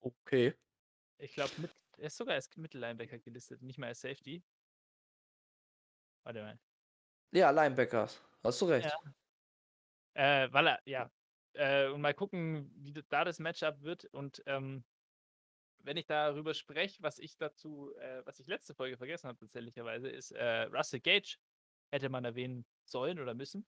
Okay. 0.00 0.54
Ich 1.18 1.34
glaube, 1.34 1.50
er 1.96 2.06
ist 2.06 2.16
sogar 2.16 2.34
als 2.34 2.54
Mittellinebacker 2.56 3.18
gelistet, 3.18 3.60
nicht 3.62 3.78
mehr 3.78 3.88
als 3.88 4.00
Safety. 4.00 4.44
Warte 6.22 6.42
mal. 6.42 6.58
Ja, 7.32 7.50
Linebackers. 7.50 8.22
Hast 8.42 8.60
du 8.60 8.66
recht. 8.66 8.96
Ja. 10.14 10.44
Äh, 10.44 10.52
weil 10.52 10.68
er, 10.68 10.80
ja, 10.84 11.10
äh, 11.54 11.88
und 11.88 12.00
mal 12.00 12.14
gucken, 12.14 12.70
wie 12.76 12.92
da 13.08 13.24
das 13.24 13.38
Matchup 13.38 13.82
wird. 13.82 14.04
Und 14.06 14.42
ähm, 14.46 14.84
wenn 15.82 15.96
ich 15.96 16.06
darüber 16.06 16.54
spreche, 16.54 17.02
was 17.02 17.18
ich 17.18 17.36
dazu, 17.36 17.94
äh, 17.96 18.22
was 18.24 18.38
ich 18.40 18.46
letzte 18.46 18.74
Folge 18.74 18.96
vergessen 18.96 19.28
habe, 19.28 19.38
tatsächlicherweise, 19.38 20.08
ist 20.08 20.32
äh, 20.32 20.62
Russell 20.64 21.00
Gage 21.00 21.36
hätte 21.92 22.08
man 22.08 22.24
erwähnen 22.24 22.64
sollen 22.84 23.18
oder 23.18 23.34
müssen. 23.34 23.66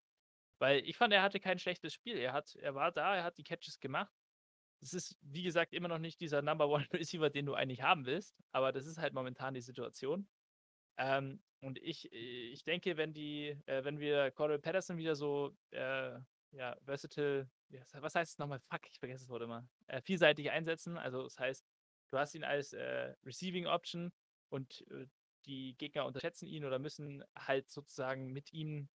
Weil 0.58 0.86
ich 0.86 0.96
fand, 0.96 1.12
er 1.12 1.22
hatte 1.22 1.40
kein 1.40 1.58
schlechtes 1.58 1.92
Spiel. 1.92 2.16
Er, 2.16 2.32
hat, 2.32 2.54
er 2.56 2.74
war 2.74 2.92
da, 2.92 3.16
er 3.16 3.24
hat 3.24 3.36
die 3.36 3.42
Catches 3.42 3.80
gemacht. 3.80 4.12
Es 4.80 4.94
ist, 4.94 5.16
wie 5.22 5.42
gesagt, 5.42 5.74
immer 5.74 5.88
noch 5.88 5.98
nicht 5.98 6.20
dieser 6.20 6.42
Number 6.42 6.68
One 6.68 6.86
Receiver, 6.92 7.30
den 7.30 7.46
du 7.46 7.54
eigentlich 7.54 7.82
haben 7.82 8.06
willst, 8.06 8.36
aber 8.52 8.72
das 8.72 8.86
ist 8.86 8.98
halt 8.98 9.14
momentan 9.14 9.54
die 9.54 9.60
Situation. 9.60 10.28
Ähm, 10.98 11.42
und 11.60 11.78
ich, 11.78 12.12
ich 12.12 12.64
denke, 12.64 12.96
wenn 12.96 13.12
die, 13.12 13.56
äh, 13.66 13.84
wenn 13.84 14.00
wir 14.00 14.30
Cordell 14.32 14.58
Patterson 14.58 14.96
wieder 14.96 15.14
so 15.14 15.56
äh, 15.70 16.18
ja, 16.52 16.76
versatile 16.84 17.50
was 17.94 18.14
heißt 18.14 18.32
es 18.32 18.38
nochmal? 18.38 18.60
Fuck, 18.60 18.88
ich 18.90 18.98
vergesse 18.98 19.24
das 19.24 19.28
Wort 19.30 19.42
immer. 19.42 19.66
Äh, 19.86 20.02
vielseitig 20.02 20.50
einsetzen. 20.50 20.98
Also 20.98 21.22
das 21.22 21.38
heißt, 21.38 21.64
du 22.10 22.18
hast 22.18 22.34
ihn 22.34 22.44
als 22.44 22.72
äh, 22.72 23.14
Receiving 23.24 23.66
Option 23.66 24.12
und 24.50 24.84
äh, 24.90 25.06
die 25.46 25.74
Gegner 25.76 26.06
unterschätzen 26.06 26.46
ihn 26.46 26.64
oder 26.64 26.78
müssen 26.78 27.24
halt 27.36 27.68
sozusagen 27.70 28.32
mit 28.32 28.52
ihm 28.52 28.88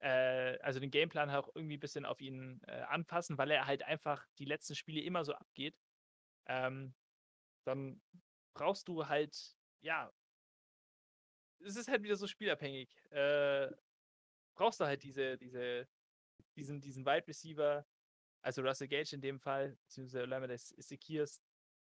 äh, 0.00 0.58
also 0.60 0.80
den 0.80 0.90
Gameplan 0.90 1.30
auch 1.30 1.48
irgendwie 1.54 1.76
ein 1.76 1.80
bisschen 1.80 2.04
auf 2.04 2.20
ihn 2.20 2.60
äh, 2.66 2.82
anpassen, 2.82 3.38
weil 3.38 3.50
er 3.50 3.66
halt 3.66 3.82
einfach 3.84 4.26
die 4.38 4.44
letzten 4.44 4.74
Spiele 4.74 5.00
immer 5.00 5.24
so 5.24 5.32
abgeht. 5.32 5.78
Ähm, 6.46 6.94
dann 7.64 8.02
brauchst 8.54 8.88
du 8.88 9.06
halt, 9.08 9.56
ja, 9.80 10.12
es 11.60 11.76
ist 11.76 11.88
halt 11.88 12.02
wieder 12.02 12.16
so 12.16 12.26
spielabhängig. 12.26 12.90
Äh, 13.10 13.70
brauchst 14.54 14.80
du 14.80 14.84
halt 14.84 15.02
diese, 15.02 15.38
diese, 15.38 15.88
diesen, 16.56 16.80
diesen 16.80 17.04
Wide 17.04 17.26
Receiver, 17.26 17.86
also 18.42 18.62
Russell 18.62 18.88
Gage 18.88 19.14
in 19.14 19.20
dem 19.20 19.40
Fall, 19.40 19.76
beziehungsweise 19.84 20.24
Lamades 20.24 20.68
Sekirs, 20.78 21.40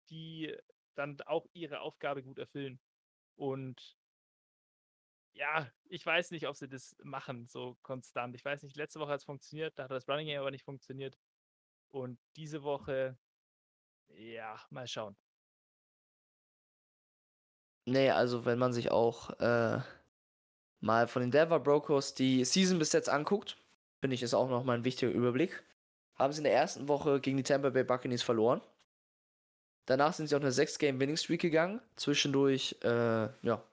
die 0.10 0.56
dann 0.96 1.20
auch 1.26 1.46
ihre 1.54 1.82
Aufgabe 1.82 2.24
gut 2.24 2.40
erfüllen. 2.40 2.80
Und 3.36 3.98
ja, 5.34 5.70
ich 5.90 6.06
weiß 6.06 6.32
nicht, 6.32 6.48
ob 6.48 6.56
sie 6.56 6.70
das 6.70 6.96
machen, 7.04 7.48
so 7.48 7.78
konstant. 7.82 8.36
Ich 8.36 8.46
weiß 8.46 8.64
nicht, 8.64 8.78
letzte 8.78 9.00
Woche 9.00 9.12
hat 9.12 9.20
es 9.20 9.26
funktioniert, 9.26 9.78
da 9.78 9.84
hat 9.84 9.92
das 9.92 10.08
Running 10.08 10.28
Game 10.28 10.40
aber 10.40 10.52
nicht 10.52 10.64
funktioniert. 10.64 11.18
Und 11.92 12.20
diese 12.36 12.64
Woche, 12.64 13.18
ja, 14.08 14.60
mal 14.70 14.88
schauen. 14.88 15.18
Nee, 17.86 18.10
also 18.10 18.46
wenn 18.46 18.58
man 18.58 18.74
sich 18.74 18.92
auch 18.92 19.30
äh, 19.40 19.80
mal 20.80 21.08
von 21.08 21.22
den 21.22 21.32
Denver 21.32 21.60
Brokers 21.60 22.16
die 22.16 22.44
Season 22.46 22.80
bis 22.80 22.94
jetzt 22.94 23.10
anguckt, 23.10 23.58
finde 24.06 24.14
ich, 24.14 24.22
ist 24.22 24.36
auch 24.36 24.48
nochmal 24.48 24.78
ein 24.78 24.84
wichtiger 24.84 25.12
Überblick. 25.12 25.64
Haben 26.14 26.32
sie 26.32 26.38
in 26.38 26.44
der 26.44 26.54
ersten 26.54 26.88
Woche 26.88 27.20
gegen 27.20 27.38
die 27.38 27.44
Tampa 27.44 27.72
Bay 27.72 27.84
Buccaneers 27.84 28.22
verloren. 28.22 28.62
Danach 29.88 30.14
sind 30.14 30.28
sie 30.28 30.36
auf 30.36 30.44
eine 30.44 30.52
6-Game-Winning-Streak 30.52 31.42
gegangen. 31.42 31.82
Zwischendurch, 31.96 32.78
äh, 32.84 32.90
ja, 33.42 33.64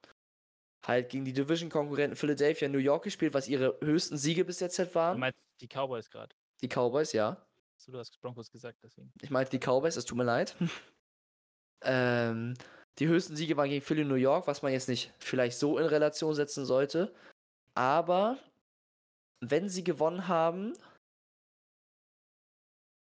halt 0.87 1.11
gegen 1.11 1.27
die 1.27 1.35
Division-Konkurrenten 1.35 2.17
Philadelphia 2.17 2.65
und 2.65 2.73
New 2.73 2.79
York 2.79 3.05
gespielt, 3.05 3.35
was 3.35 3.47
ihre 3.47 3.79
höchsten 3.83 4.17
Siege 4.17 4.47
bis 4.47 4.61
jetzt 4.61 4.79
halt 4.79 4.95
waren. 4.95 5.17
Du 5.17 5.21
meinst 5.21 5.39
die 5.61 5.69
Cowboys 5.69 6.09
gerade? 6.09 6.35
Die 6.62 6.69
Cowboys, 6.69 7.12
ja. 7.12 7.37
So, 7.77 7.93
du 7.93 7.99
hast 7.99 8.19
Broncos 8.23 8.51
gesagt, 8.51 8.79
deswegen. 8.83 9.12
Ich 9.21 9.29
meinte 9.29 9.51
die 9.51 9.59
Cowboys, 9.59 9.97
es 9.97 10.07
tut 10.07 10.17
mir 10.17 10.25
leid. 10.25 10.57
ähm, 11.83 12.55
die 12.99 13.07
höchsten 13.07 13.37
Siege 13.37 13.59
waren 13.59 13.69
gegen 13.69 13.85
Philly 13.85 14.01
und 14.01 14.09
New 14.09 14.15
York, 14.15 14.47
was 14.47 14.62
man 14.62 14.73
jetzt 14.73 14.89
nicht 14.89 15.12
vielleicht 15.19 15.59
so 15.59 15.77
in 15.77 15.85
Relation 15.85 16.35
setzen 16.35 16.65
sollte. 16.65 17.15
Aber 17.75 18.39
wenn 19.42 19.68
sie 19.68 19.82
gewonnen 19.82 20.28
haben, 20.28 20.72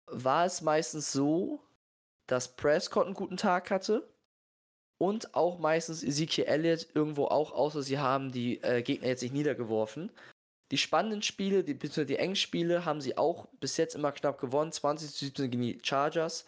war 0.06 0.46
es 0.46 0.62
meistens 0.62 1.12
so, 1.12 1.62
dass 2.26 2.56
Prescott 2.56 3.06
einen 3.06 3.14
guten 3.14 3.36
Tag 3.36 3.70
hatte 3.70 4.08
und 4.98 5.34
auch 5.34 5.58
meistens 5.58 6.02
Ezekiel 6.02 6.44
Elliott 6.44 6.88
irgendwo 6.94 7.26
auch, 7.26 7.52
außer 7.52 7.82
sie 7.82 7.98
haben 7.98 8.32
die 8.32 8.62
äh, 8.62 8.82
Gegner 8.82 9.08
jetzt 9.08 9.22
nicht 9.22 9.34
niedergeworfen. 9.34 10.10
Die 10.70 10.78
spannenden 10.78 11.22
Spiele, 11.22 11.62
die, 11.62 11.74
beziehungsweise 11.74 12.06
die 12.06 12.16
engen 12.16 12.36
Spiele, 12.36 12.84
haben 12.84 13.00
sie 13.00 13.18
auch 13.18 13.46
bis 13.60 13.76
jetzt 13.76 13.94
immer 13.94 14.12
knapp 14.12 14.40
gewonnen. 14.40 14.72
20 14.72 15.10
zu 15.10 15.24
17 15.26 15.50
gegen 15.50 15.62
die 15.62 15.78
Chargers, 15.82 16.46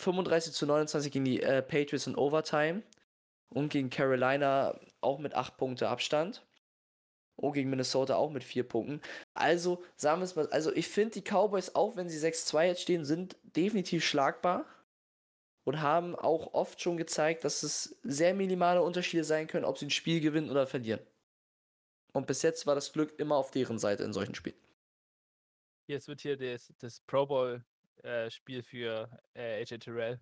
35 0.00 0.52
zu 0.52 0.66
29 0.66 1.12
gegen 1.12 1.24
die 1.24 1.42
äh, 1.42 1.62
Patriots 1.62 2.06
in 2.06 2.16
Overtime 2.16 2.82
und 3.50 3.68
gegen 3.68 3.90
Carolina 3.90 4.78
auch 5.00 5.18
mit 5.18 5.34
8 5.34 5.56
Punkte 5.56 5.88
Abstand. 5.88 6.42
Und 7.36 7.54
gegen 7.54 7.70
Minnesota 7.70 8.16
auch 8.16 8.30
mit 8.30 8.44
4 8.44 8.68
Punkten. 8.68 9.00
Also, 9.34 9.82
sagen 9.96 10.20
wir 10.20 10.24
es 10.24 10.36
mal, 10.36 10.48
also 10.50 10.72
ich 10.72 10.88
finde 10.88 11.20
die 11.20 11.22
Cowboys, 11.22 11.74
auch 11.74 11.96
wenn 11.96 12.08
sie 12.08 12.18
6-2 12.18 12.66
jetzt 12.66 12.82
stehen, 12.82 13.04
sind 13.04 13.36
definitiv 13.42 14.04
schlagbar. 14.04 14.66
Und 15.64 15.80
haben 15.80 16.16
auch 16.16 16.54
oft 16.54 16.82
schon 16.82 16.96
gezeigt, 16.96 17.44
dass 17.44 17.62
es 17.62 17.96
sehr 18.02 18.34
minimale 18.34 18.82
Unterschiede 18.82 19.22
sein 19.22 19.46
können, 19.46 19.64
ob 19.64 19.78
sie 19.78 19.86
ein 19.86 19.90
Spiel 19.90 20.20
gewinnen 20.20 20.50
oder 20.50 20.66
verlieren. 20.66 20.98
Und 22.12 22.26
bis 22.26 22.42
jetzt 22.42 22.66
war 22.66 22.74
das 22.74 22.92
Glück 22.92 23.18
immer 23.18 23.36
auf 23.36 23.52
deren 23.52 23.78
Seite 23.78 24.02
in 24.02 24.12
solchen 24.12 24.34
Spielen. 24.34 24.56
Jetzt 25.86 26.08
wird 26.08 26.20
hier 26.20 26.36
das, 26.36 26.72
das 26.78 27.00
Pro 27.00 27.26
Bowl 27.26 27.64
äh, 28.02 28.30
für 28.62 29.08
äh, 29.34 29.62
AJ 29.62 29.78
Terrell. 29.78 30.20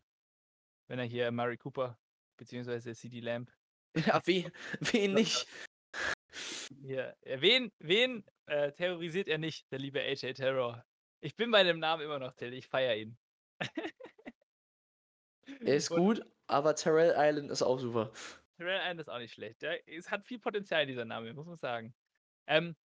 Wenn 0.89 0.99
er 0.99 1.05
hier 1.05 1.31
Murray 1.31 1.57
Cooper 1.57 1.99
beziehungsweise 2.37 2.95
CD 2.95 3.21
Lamb. 3.21 3.51
Ja, 4.07 4.21
wen, 4.25 4.53
wen 4.79 5.15
nicht? 5.15 5.49
Hier, 6.83 7.17
wen, 7.25 7.73
wen 7.79 8.25
äh, 8.47 8.73
terrorisiert 8.73 9.29
er 9.29 9.39
nicht, 9.39 9.71
der 9.71 9.79
liebe 9.79 10.01
AJ 10.01 10.35
Terror? 10.35 10.85
Ich 11.21 11.37
bin 11.37 11.51
bei 11.51 11.63
dem 11.63 11.79
Namen 11.79 12.03
immer 12.03 12.19
noch 12.19 12.33
Till, 12.35 12.55
ich 12.55 12.67
feiere 12.67 12.97
ihn. 12.97 13.19
er 15.61 15.77
ist 15.77 15.91
Und 15.91 15.99
gut, 15.99 16.27
aber 16.47 16.75
Terrell 16.75 17.15
Island 17.17 17.51
ist 17.51 17.63
auch 17.63 17.79
super. 17.79 18.13
Terrell 18.57 18.81
Island 18.81 19.01
ist 19.01 19.09
auch 19.09 19.19
nicht 19.19 19.35
schlecht. 19.35 19.63
Ja, 19.63 19.75
es 19.87 20.11
hat 20.11 20.25
viel 20.25 20.39
Potenzial, 20.39 20.87
dieser 20.87 21.05
Name, 21.05 21.33
muss 21.35 21.47
man 21.47 21.57
sagen. 21.57 21.95
Ähm, 22.47 22.77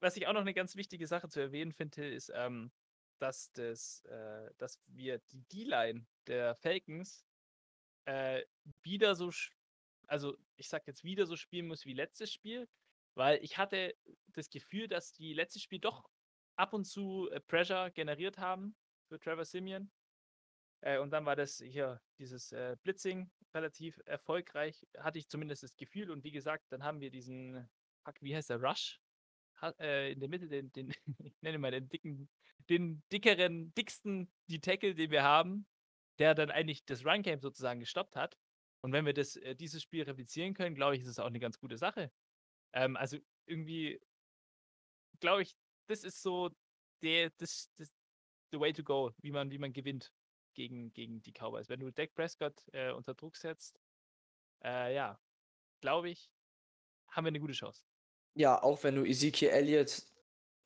was 0.00 0.16
ich 0.16 0.26
auch 0.26 0.32
noch 0.32 0.40
eine 0.40 0.54
ganz 0.54 0.76
wichtige 0.76 1.06
Sache 1.06 1.28
zu 1.28 1.40
erwähnen 1.40 1.72
finde, 1.72 2.06
ist, 2.08 2.30
ähm, 2.34 2.70
dass, 3.18 3.52
das, 3.52 4.04
äh, 4.04 4.50
dass 4.58 4.78
wir 4.86 5.18
die 5.32 5.42
D-Line 5.44 6.06
der 6.26 6.54
Falcons 6.54 7.24
äh, 8.04 8.42
wieder 8.82 9.14
so, 9.14 9.30
also 10.06 10.36
ich 10.56 10.68
sag 10.68 10.86
jetzt 10.86 11.04
wieder 11.04 11.26
so 11.26 11.36
spielen 11.36 11.66
muss 11.66 11.84
wie 11.84 11.94
letztes 11.94 12.32
Spiel, 12.32 12.68
weil 13.14 13.42
ich 13.42 13.58
hatte 13.58 13.94
das 14.28 14.50
Gefühl, 14.50 14.88
dass 14.88 15.12
die 15.12 15.34
letztes 15.34 15.62
Spiel 15.62 15.78
doch 15.78 16.08
ab 16.56 16.72
und 16.72 16.84
zu 16.84 17.28
äh, 17.30 17.40
Pressure 17.40 17.90
generiert 17.90 18.38
haben 18.38 18.76
für 19.08 19.18
Trevor 19.18 19.44
Simeon. 19.44 19.90
Äh, 20.80 20.98
und 20.98 21.10
dann 21.10 21.24
war 21.24 21.36
das 21.36 21.58
hier, 21.58 22.00
dieses 22.18 22.52
äh, 22.52 22.76
Blitzing 22.82 23.30
relativ 23.54 24.00
erfolgreich, 24.04 24.86
hatte 24.98 25.18
ich 25.18 25.28
zumindest 25.28 25.62
das 25.62 25.76
Gefühl. 25.76 26.10
Und 26.10 26.24
wie 26.24 26.32
gesagt, 26.32 26.64
dann 26.70 26.84
haben 26.84 27.00
wir 27.00 27.10
diesen, 27.10 27.68
wie 28.20 28.36
heißt 28.36 28.50
der, 28.50 28.62
Rush? 28.62 29.00
Ha, 29.62 29.70
äh, 29.78 30.12
in 30.12 30.20
der 30.20 30.28
Mitte, 30.28 30.48
den, 30.48 30.70
den 30.72 30.92
ich 31.24 31.40
nenne 31.40 31.58
mal 31.58 31.70
den 31.70 31.88
dicken 31.88 32.28
den 32.68 33.02
dickeren, 33.12 33.72
dicksten 33.74 34.30
die 34.48 34.60
Tackle, 34.60 34.94
den 34.94 35.10
wir 35.10 35.22
haben, 35.22 35.66
der 36.18 36.34
dann 36.34 36.50
eigentlich 36.50 36.84
das 36.84 37.04
Run-Game 37.04 37.40
sozusagen 37.40 37.80
gestoppt 37.80 38.16
hat. 38.16 38.36
Und 38.86 38.92
wenn 38.92 39.04
wir 39.04 39.14
das, 39.14 39.34
äh, 39.34 39.56
dieses 39.56 39.82
Spiel 39.82 40.04
replizieren 40.04 40.54
können, 40.54 40.76
glaube 40.76 40.94
ich, 40.94 41.02
ist 41.02 41.08
es 41.08 41.18
auch 41.18 41.26
eine 41.26 41.40
ganz 41.40 41.58
gute 41.58 41.76
Sache. 41.76 42.12
Ähm, 42.72 42.96
also 42.96 43.18
irgendwie, 43.44 44.00
glaube 45.18 45.42
ich, 45.42 45.56
das 45.88 46.04
ist 46.04 46.22
so 46.22 46.50
der, 47.02 47.30
das, 47.36 47.68
das, 47.74 47.92
the 48.52 48.60
way 48.60 48.72
to 48.72 48.84
go, 48.84 49.10
wie 49.18 49.32
man, 49.32 49.50
wie 49.50 49.58
man 49.58 49.72
gewinnt 49.72 50.12
gegen, 50.54 50.92
gegen 50.92 51.20
die 51.20 51.32
Cowboys. 51.32 51.68
Wenn 51.68 51.80
du 51.80 51.90
Dak 51.90 52.14
Prescott 52.14 52.62
äh, 52.74 52.92
unter 52.92 53.14
Druck 53.14 53.34
setzt, 53.34 53.76
äh, 54.62 54.94
ja, 54.94 55.18
glaube 55.80 56.10
ich, 56.10 56.30
haben 57.10 57.24
wir 57.24 57.30
eine 57.30 57.40
gute 57.40 57.54
Chance. 57.54 57.82
Ja, 58.34 58.62
auch 58.62 58.84
wenn 58.84 58.94
du 58.94 59.04
Ezekiel 59.04 59.48
Elliott 59.48 60.04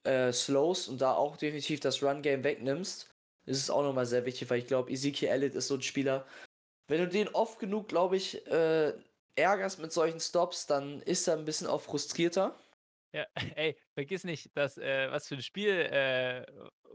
äh, 0.03 0.31
slows 0.31 0.89
und 0.89 1.00
da 1.00 1.15
auch 1.15 1.39
definitiv 1.39 1.81
das 1.81 2.03
Run-Game 2.03 2.45
wegnimmst, 2.45 3.15
ist 3.47 3.62
es 3.62 3.71
auch 3.71 3.83
nochmal 3.83 4.05
sehr 4.05 4.27
wichtig, 4.27 4.50
weil 4.50 4.59
ich 4.59 4.67
glaube, 4.67 4.93
Ezekiel 4.93 5.29
Elliott 5.29 5.55
ist 5.55 5.69
so 5.69 5.77
ein 5.77 5.83
Spieler, 5.83 6.27
wenn 6.90 7.00
du 7.00 7.09
den 7.09 7.28
oft 7.28 7.61
genug, 7.61 7.88
glaube 7.88 8.16
ich, 8.16 8.44
äh, 8.49 8.92
ärgerst 9.37 9.78
mit 9.78 9.92
solchen 9.92 10.18
Stops, 10.18 10.66
dann 10.66 11.00
ist 11.02 11.28
er 11.28 11.37
ein 11.37 11.44
bisschen 11.44 11.68
auch 11.68 11.80
frustrierter. 11.80 12.59
Ja, 13.12 13.26
ey, 13.56 13.76
vergiss 13.94 14.25
nicht, 14.25 14.56
dass, 14.56 14.76
äh, 14.76 15.09
was 15.11 15.28
für 15.28 15.37
ein 15.37 15.42
Spiel 15.42 15.70
äh, 15.70 16.44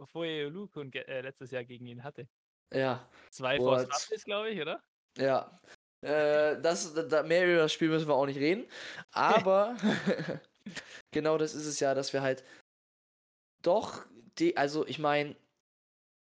Foye 0.06 0.50
Lukun 0.50 0.92
äh, 0.92 1.22
letztes 1.22 1.52
Jahr 1.52 1.64
gegen 1.64 1.88
ihn 1.88 2.04
hatte. 2.04 2.28
Ja. 2.74 3.10
Zwei 3.32 3.58
Force 3.58 3.84
Fumbles, 3.84 4.26
glaube 4.26 4.50
ich, 4.50 4.62
oder? 4.62 4.84
Ja. 5.18 5.62
Äh, 6.02 6.62
das, 6.62 6.94
da, 6.94 7.24
mehr 7.24 7.46
über 7.46 7.62
das 7.62 7.72
Spiel 7.72 7.88
müssen 7.88 8.08
wir 8.10 8.16
auch 8.16 8.26
nicht 8.26 8.40
reden. 8.40 8.68
Aber 9.12 9.78
genau 11.12 11.38
das 11.38 11.56
ist 11.56 11.68
es 11.68 11.80
ja, 11.80 11.94
dass 11.94 12.12
wir 12.12 12.22
halt 12.22 12.44
doch, 13.62 14.06
die, 14.40 14.58
also 14.58 14.86
ich 14.86 15.00
meine, 15.00 15.38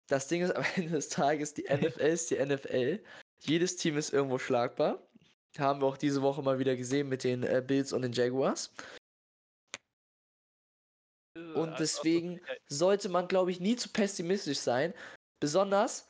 das 0.07 0.29
Ding 0.29 0.43
ist 0.43 0.53
am 0.53 0.65
Ende 0.77 0.91
des 0.91 1.09
Tages, 1.09 1.55
die 1.55 1.65
NFL 1.65 2.01
ist 2.03 2.31
die 2.31 2.39
NFL. 2.39 3.03
Jedes 3.47 3.77
Team 3.77 3.97
ist 3.97 4.13
irgendwo 4.13 4.39
schlagbar. 4.39 5.07
Haben 5.59 5.81
wir 5.81 5.87
auch 5.87 5.97
diese 5.97 6.23
Woche 6.23 6.43
mal 6.43 6.59
wieder 6.59 6.77
gesehen 6.77 7.09
mit 7.09 7.25
den 7.25 7.43
äh, 7.43 7.63
Bills 7.65 7.93
und 7.93 8.03
den 8.03 8.13
Jaguars. 8.13 8.75
Und 11.55 11.79
deswegen 11.79 12.41
sollte 12.69 13.09
man, 13.09 13.29
glaube 13.29 13.51
ich, 13.51 13.61
nie 13.61 13.77
zu 13.77 13.89
pessimistisch 13.89 14.59
sein. 14.59 14.95
Besonders, 15.41 16.09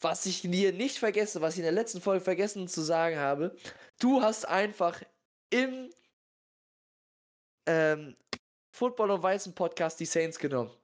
was 0.00 0.26
ich 0.26 0.38
hier 0.38 0.72
nicht 0.72 0.98
vergesse, 0.98 1.40
was 1.40 1.54
ich 1.54 1.58
in 1.58 1.64
der 1.64 1.72
letzten 1.72 2.00
Folge 2.00 2.24
vergessen 2.24 2.68
zu 2.68 2.80
sagen 2.80 3.16
habe, 3.16 3.56
du 4.00 4.22
hast 4.22 4.46
einfach 4.46 5.02
im 5.50 5.92
ähm, 7.66 8.16
Football 8.74 9.10
und 9.10 9.22
Weizen 9.22 9.54
Podcast 9.54 10.00
die 10.00 10.06
Saints 10.06 10.38
genommen. 10.38 10.74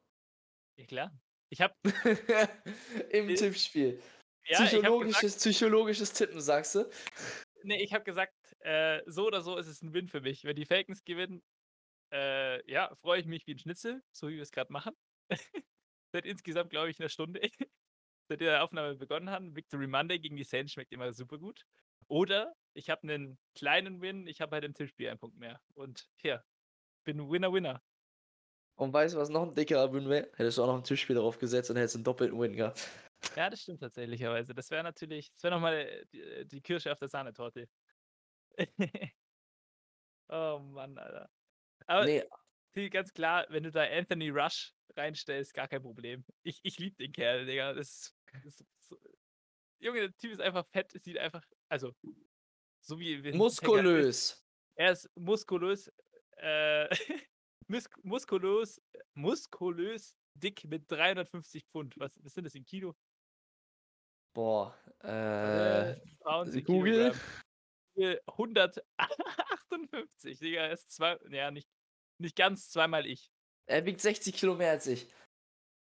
Ja, 0.79 0.87
klar. 0.87 1.21
Ich 1.51 1.61
habe 1.63 1.75
im 3.11 3.35
Tippspiel. 3.35 4.03
Ja, 4.49 4.65
psychologisches, 4.65 5.21
gesagt, 5.21 5.41
psychologisches 5.41 6.13
Tippen, 6.13 6.41
sagst 6.41 6.75
du? 6.75 6.91
Nee, 7.63 7.83
ich 7.83 7.93
habe 7.93 8.05
gesagt, 8.05 8.35
äh, 8.61 9.03
so 9.07 9.27
oder 9.27 9.43
so 9.43 9.57
ist 9.57 9.67
es 9.67 9.83
ein 9.83 9.93
Win 9.93 10.09
für 10.09 10.21
mich. 10.21 10.45
Wenn 10.45 10.57
die 10.57 10.65
Falcons 10.65 11.05
gewinnen, 11.05 11.43
äh, 12.13 12.71
ja, 12.71 12.95
freue 12.97 13.21
ich 13.21 13.27
mich 13.27 13.47
wie 13.47 13.55
ein 13.55 13.59
Schnitzel, 13.59 14.03
so 14.13 14.29
wie 14.29 14.37
wir 14.37 14.43
es 14.43 14.53
gerade 14.53 14.73
machen. 14.73 14.95
Seit 16.13 16.25
insgesamt, 16.25 16.71
glaube 16.71 16.91
ich, 16.91 16.99
einer 16.99 17.11
Stunde, 17.11 17.41
seit 18.29 18.41
der 18.41 18.65
Aufnahme 18.65 18.97
begonnen 18.97 19.31
haben. 19.31 19.55
Victory 19.55 19.87
Monday 19.87 20.19
gegen 20.19 20.37
die 20.37 20.45
Saints 20.45 20.73
schmeckt 20.73 20.93
immer 20.93 21.13
super 21.13 21.39
gut. 21.39 21.65
Oder 22.09 22.55
ich 22.73 22.89
habe 22.89 23.03
einen 23.03 23.39
kleinen 23.55 24.01
Win, 24.01 24.27
ich 24.27 24.41
habe 24.41 24.55
halt 24.57 24.65
im 24.65 24.73
Tippspiel 24.73 25.09
einen 25.09 25.19
Punkt 25.19 25.37
mehr. 25.37 25.61
Und 25.75 26.09
hier, 26.17 26.43
bin 27.05 27.31
Winner-Winner. 27.31 27.83
Und 28.79 28.93
weißt 28.93 29.15
du, 29.15 29.19
was 29.19 29.29
noch 29.29 29.43
ein 29.43 29.55
dickerer 29.55 29.93
Win 29.93 30.09
wäre? 30.09 30.29
Hättest 30.37 30.59
du 30.59 30.63
auch 30.63 30.69
noch 30.69 30.77
ein 30.77 30.85
Tischspiel 30.85 31.17
darauf 31.17 31.39
gesetzt 31.39 31.71
und 31.71 31.77
hättest 31.77 31.97
einen 31.97 32.05
doppelten 32.05 32.39
Win 32.39 32.55
gehabt. 32.55 32.89
Ja, 33.35 33.51
das 33.51 33.63
stimmt 33.63 33.81
tatsächlicherweise. 33.81 34.55
Das 34.55 34.71
wäre 34.71 34.85
natürlich, 34.85 35.33
das 35.33 35.43
wäre 35.43 35.55
nochmal 35.55 36.07
die, 36.13 36.47
die 36.47 36.61
Kirsche 36.61 36.93
auf 36.93 36.99
der 36.99 37.09
Sahnetorte. 37.09 37.69
oh 40.29 40.61
Mann, 40.61 40.97
Alter. 40.97 41.29
Aber 41.87 42.07
Nee, 42.07 42.91
ganz 42.91 43.13
klar, 43.13 43.47
wenn 43.49 43.65
du 43.65 43.73
da 43.73 43.83
Anthony 43.83 44.31
Rush 44.31 44.73
reinstellst, 44.97 45.53
gar 45.53 45.67
kein 45.67 45.83
Problem. 45.83 46.25
Ich, 46.45 46.61
ich 46.63 46.79
liebe 46.79 46.97
den 46.97 47.11
Kerl, 47.11 47.45
Digga. 47.45 47.73
Das, 47.73 48.15
das 48.45 48.65
so, 48.79 48.97
Junge, 49.81 50.01
der 50.01 50.17
Typ 50.17 50.33
ist 50.33 50.41
einfach 50.41 50.65
fett, 50.69 50.93
sieht 50.93 51.19
einfach, 51.19 51.45
also, 51.69 51.93
so 52.81 53.01
wie 53.01 53.25
wir 53.25 53.35
muskulös. 53.35 54.45
Er 54.77 54.93
ist 54.93 55.11
muskulös, 55.17 55.91
äh, 56.37 56.89
mus 57.69 57.85
muskulös, 58.03 58.81
muskulös, 59.15 60.17
dick 60.35 60.65
mit 60.65 60.91
350 60.91 61.65
Pfund. 61.65 61.97
Was, 61.99 62.19
was 62.25 62.35
sind 62.35 62.45
das 62.45 62.55
in 62.55 62.65
Kilo? 62.65 62.97
Boah, 64.35 64.77
äh, 65.01 65.97
20 66.23 66.65
Google. 66.65 67.13
Kilogramm. 67.13 67.21
158, 68.27 70.39
Digga, 70.39 70.67
er 70.67 70.73
ist 70.73 70.93
zwei, 70.93 71.19
ja, 71.31 71.51
nicht, 71.51 71.69
nicht 72.19 72.37
ganz 72.37 72.71
zweimal 72.71 73.07
ich. 73.07 73.33
Er 73.67 73.85
wiegt 73.85 74.01
60 74.01 74.35
Kilo 74.35 74.55
mehr 74.55 74.71
als 74.71 74.87
ich. 74.87 75.13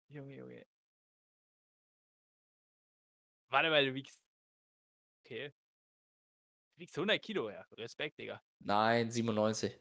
Junge, 0.10 0.36
Junge. 0.36 0.66
Warte 3.50 3.70
mal, 3.70 3.86
du 3.86 3.94
wiegst. 3.94 4.25
Okay. 5.24 5.54
Du 6.74 6.80
wiegst 6.80 6.98
100 6.98 7.22
Kilo, 7.22 7.50
ja. 7.50 7.66
Respekt, 7.74 8.18
Digga. 8.18 8.42
Nein, 8.60 9.12
97. 9.12 9.80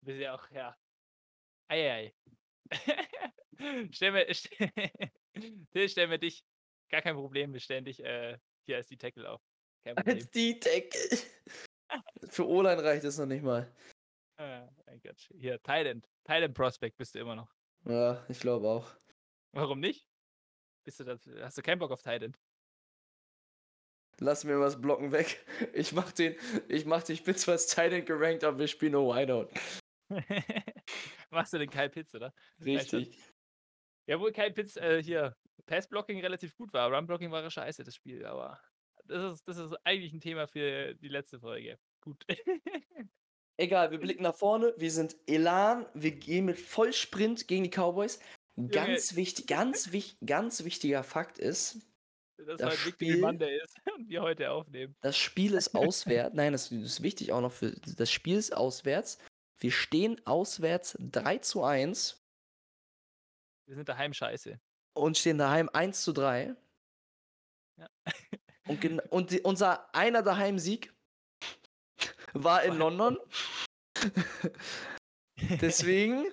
Bist 0.00 0.20
ja 0.20 0.34
auch, 0.34 0.50
ja. 0.50 0.76
Eieiei. 1.68 2.14
stell 3.92 4.12
mir, 4.12 4.34
stell, 4.34 4.70
Till, 5.72 5.88
stell 5.88 6.08
mir 6.08 6.18
dich. 6.18 6.44
Gar 6.90 7.02
kein 7.02 7.14
Problem, 7.14 7.52
wir 7.52 7.60
stellen 7.60 7.84
dich 7.84 8.02
äh, 8.02 8.38
hier 8.66 8.76
als 8.76 8.88
die 8.88 8.96
Tackle 8.96 9.30
auf. 9.30 9.42
Als 9.84 10.30
die 10.30 10.58
Decke. 10.58 10.98
Für 12.28 12.46
O-Line 12.46 12.82
reicht 12.82 13.04
es 13.04 13.18
noch 13.18 13.26
nicht 13.26 13.42
mal. 13.42 13.74
Ah, 14.36 14.68
mein 14.86 15.00
Gott. 15.00 15.28
Hier, 15.38 15.60
Thailand. 15.62 16.08
Thailand 16.24 16.54
Prospect 16.54 16.96
bist 16.96 17.14
du 17.14 17.20
immer 17.20 17.34
noch. 17.34 17.50
Ja, 17.84 18.24
ich 18.28 18.40
glaube 18.40 18.68
auch. 18.68 18.94
Warum 19.52 19.80
nicht? 19.80 20.06
Bist 20.84 21.00
du 21.00 21.04
das, 21.04 21.26
hast 21.40 21.58
du 21.58 21.62
keinen 21.62 21.78
Bock 21.78 21.90
auf 21.90 22.02
Thailand? 22.02 22.38
Lass 24.20 24.44
mir 24.44 24.58
was 24.58 24.80
blocken 24.80 25.12
weg. 25.12 25.44
Ich 25.72 25.92
mach 25.92 26.12
den, 26.12 26.36
ich 26.68 26.86
mach 26.86 27.02
den, 27.02 27.14
ich 27.14 27.24
bin 27.24 27.36
zwar 27.36 27.52
als 27.52 27.68
Titan 27.68 28.04
gerankt, 28.04 28.44
aber 28.44 28.58
wir 28.58 28.68
spielen 28.68 28.92
nur 28.92 29.14
Wideout. 29.14 29.48
Machst 31.30 31.52
du 31.52 31.58
den 31.58 31.70
Kyle 31.70 31.90
Pitts, 31.90 32.14
oder? 32.14 32.32
Richtig. 32.60 33.18
Ja, 34.06 34.18
wohl 34.18 34.32
Kyle 34.32 34.52
Pitts 34.52 34.76
äh, 34.76 35.02
hier 35.02 35.36
Passblocking 35.66 36.20
relativ 36.20 36.56
gut 36.56 36.72
war. 36.72 36.90
Runblocking 36.92 37.30
war 37.30 37.48
scheiße, 37.50 37.84
das 37.84 37.94
Spiel, 37.94 38.24
aber 38.24 38.58
das 39.04 39.34
ist, 39.34 39.48
das 39.48 39.58
ist 39.58 39.74
eigentlich 39.84 40.12
ein 40.12 40.20
Thema 40.20 40.46
für 40.46 40.94
die 40.94 41.08
letzte 41.08 41.40
Folge. 41.40 41.78
Gut. 42.00 42.24
Egal, 43.60 43.90
wir 43.90 43.98
blicken 43.98 44.22
nach 44.22 44.36
vorne, 44.36 44.72
wir 44.76 44.90
sind 44.90 45.16
Elan, 45.26 45.84
wir 45.92 46.12
gehen 46.12 46.44
mit 46.44 46.58
Vollsprint 46.58 47.48
gegen 47.48 47.64
die 47.64 47.70
Cowboys. 47.70 48.20
Ganz 48.70 49.16
wichtig, 49.16 49.46
ganz, 49.46 49.92
wich, 49.92 50.16
ganz 50.24 50.64
wichtiger 50.64 51.02
Fakt 51.02 51.38
ist, 51.38 51.80
das 52.36 52.58
Das 52.60 52.76
Spiel- 52.76 53.18
Monday 53.18 53.58
ist 53.62 53.74
und 53.96 54.08
wir 54.08 54.22
heute 54.22 54.50
aufnehmen. 54.52 54.96
das 55.00 55.16
Spiel 55.16 55.54
ist 55.54 55.74
auswärts. 55.74 56.34
Nein, 56.36 56.52
das 56.52 56.70
ist 56.70 57.02
wichtig 57.02 57.32
auch 57.32 57.40
noch 57.40 57.52
für 57.52 57.72
das 57.72 58.10
Spiel 58.10 58.36
ist 58.36 58.56
auswärts. 58.56 59.18
Wir 59.60 59.72
stehen 59.72 60.24
auswärts 60.26 60.96
3 61.00 61.38
zu 61.38 61.64
1 61.64 62.22
Wir 63.66 63.74
sind 63.76 63.88
daheim 63.88 64.14
scheiße. 64.14 64.60
und 64.94 65.18
stehen 65.18 65.38
daheim 65.38 65.68
1 65.72 66.02
zu 66.02 66.12
3. 66.12 66.54
Ja. 67.76 67.88
Und, 68.66 68.84
und 69.12 69.30
die, 69.30 69.40
unser 69.40 69.92
einer 69.94 70.22
Daheim-Sieg 70.22 70.92
war 72.34 72.62
in 72.62 72.70
War 72.70 72.72
in 72.72 72.78
London. 72.78 73.18
Deswegen, 75.60 76.30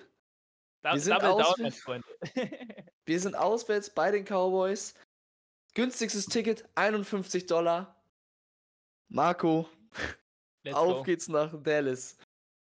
wir 0.82 1.00
sind 1.00 1.14
auswärts- 1.22 1.86
wir 3.04 3.20
sind 3.20 3.34
auswärts 3.34 3.90
bei 3.90 4.10
den 4.10 4.24
Cowboys. 4.24 4.94
Günstigstes 5.74 6.26
Ticket 6.26 6.68
51 6.74 7.46
Dollar. 7.46 8.00
Marco, 9.08 9.68
Let's 10.64 10.76
auf 10.76 10.98
go. 10.98 11.02
geht's 11.04 11.28
nach 11.28 11.54
Dallas. 11.62 12.16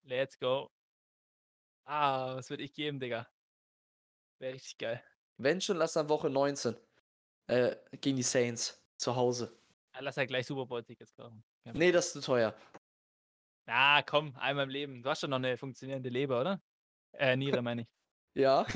Let's 0.06 0.38
go. 0.38 0.70
Ah, 1.86 2.36
was 2.36 2.50
würde 2.50 2.62
ich 2.62 2.74
geben, 2.74 3.00
Digga? 3.00 3.26
Wäre 4.38 4.54
richtig 4.54 4.78
geil. 4.78 5.02
Wenn 5.38 5.60
schon, 5.60 5.78
lass 5.78 5.94
dann 5.94 6.08
Woche 6.08 6.28
19 6.28 6.76
äh, 7.46 7.76
gegen 8.00 8.16
die 8.16 8.22
Saints 8.22 8.82
zu 8.96 9.16
Hause. 9.16 9.58
Ah, 9.92 10.00
Lass 10.00 10.16
ja 10.16 10.24
gleich 10.26 10.46
Super 10.46 10.66
Bowl-Tickets 10.66 11.14
kaufen. 11.14 11.42
Kein 11.64 11.76
Nee, 11.76 11.92
das 11.92 12.06
ist 12.06 12.12
zu 12.12 12.20
teuer. 12.20 12.54
Ah, 13.66 14.02
komm, 14.02 14.36
einmal 14.36 14.64
im 14.64 14.70
Leben. 14.70 15.02
Du 15.02 15.08
hast 15.08 15.20
schon 15.20 15.30
noch 15.30 15.38
eine 15.38 15.56
funktionierende 15.56 16.10
Leber, 16.10 16.40
oder? 16.40 16.62
Äh, 17.12 17.36
Niere 17.36 17.62
meine 17.62 17.82
ich. 17.82 17.88
Ja, 18.36 18.66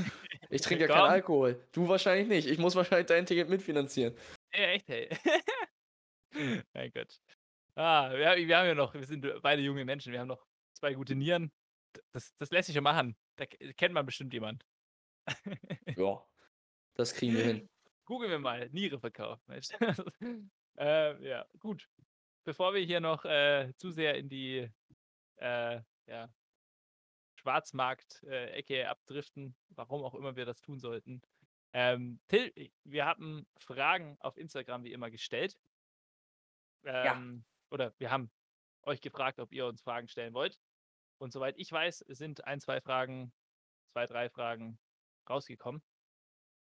ich 0.51 0.63
trinke 0.63 0.85
ja 0.89 0.89
keinen 0.89 1.11
Alkohol. 1.11 1.61
Du 1.73 1.89
wahrscheinlich 1.89 2.29
nicht. 2.29 2.47
Ich 2.47 2.59
muss 2.59 2.77
wahrscheinlich 2.77 3.09
dein 3.09 3.27
Ticket 3.27 3.49
mitfinanzieren. 3.49 4.17
Ja, 4.55 4.67
echt, 4.67 4.87
hey. 4.87 5.09
mein 6.75 6.93
Gott. 6.93 7.21
Ah, 7.75 8.09
wir, 8.13 8.47
wir 8.47 8.57
haben 8.57 8.67
ja 8.69 8.75
noch, 8.77 8.95
wir 8.95 9.05
sind 9.05 9.27
beide 9.43 9.61
junge 9.61 9.85
Menschen, 9.85 10.13
wir 10.13 10.21
haben 10.21 10.29
noch 10.29 10.47
zwei 10.79 10.95
gute 10.95 11.15
Nieren. 11.15 11.53
Das, 12.13 12.35
das 12.37 12.51
lässt 12.51 12.67
sich 12.67 12.75
schon 12.75 12.85
machen. 12.85 13.17
Da 13.37 13.47
kennt 13.47 13.95
man 13.95 14.07
bestimmt 14.07 14.33
jemand. 14.33 14.65
Ja, 15.97 16.25
das 16.95 17.15
kriegen 17.15 17.35
wir 17.35 17.45
hin. 17.45 17.69
Googeln 18.05 18.31
wir 18.31 18.39
mal, 18.39 18.69
Niere 18.71 18.99
verkaufen. 18.99 19.61
Äh, 20.79 21.29
ja, 21.29 21.45
gut. 21.59 21.89
Bevor 22.45 22.73
wir 22.73 22.81
hier 22.81 23.01
noch 23.01 23.25
äh, 23.25 23.73
zu 23.79 23.91
sehr 23.91 24.15
in 24.15 24.29
die 24.29 24.71
äh, 25.39 25.81
ja, 26.07 26.33
Schwarzmarkt-Ecke 27.35 28.89
abdriften, 28.89 29.57
warum 29.71 30.05
auch 30.05 30.15
immer 30.15 30.37
wir 30.37 30.47
das 30.47 30.61
tun 30.61 30.79
sollten. 30.79 31.21
Ähm, 31.73 32.21
Till, 32.29 32.53
wir 32.85 33.07
haben 33.07 33.45
Fragen 33.57 34.17
auf 34.21 34.37
Instagram 34.37 34.85
wie 34.85 34.93
immer 34.93 35.11
gestellt. 35.11 35.59
Ähm, 36.85 37.45
Oder 37.71 37.93
wir 37.99 38.13
haben 38.13 38.31
euch 38.83 39.01
gefragt, 39.01 39.41
ob 39.41 39.53
ihr 39.53 39.67
uns 39.67 39.83
Fragen 39.83 40.09
stellen 40.09 40.33
wollt. 40.33 40.59
Und 41.19 41.33
soweit 41.33 41.59
ich 41.59 41.71
weiß, 41.71 42.05
sind 42.09 42.45
ein, 42.45 42.61
zwei 42.61 42.81
Fragen, 42.81 43.33
zwei, 43.93 44.07
drei 44.07 44.31
Fragen 44.31 44.79
rausgekommen. 45.29 45.83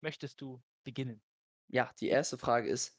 Möchtest 0.01 0.41
du 0.41 0.63
beginnen? 0.85 1.23
Ja, 1.69 1.93
die 2.01 2.09
erste 2.09 2.39
Frage 2.39 2.69
ist, 2.69 2.99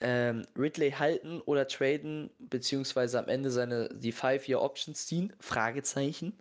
ähm, 0.00 0.46
Ridley 0.56 0.92
halten 0.92 1.40
oder 1.42 1.68
traden, 1.68 2.30
beziehungsweise 2.38 3.18
am 3.18 3.28
Ende 3.28 3.50
seine, 3.50 3.88
die 3.90 4.12
Five-Year-Options 4.12 5.06
ziehen? 5.06 5.34
Fragezeichen. 5.40 6.38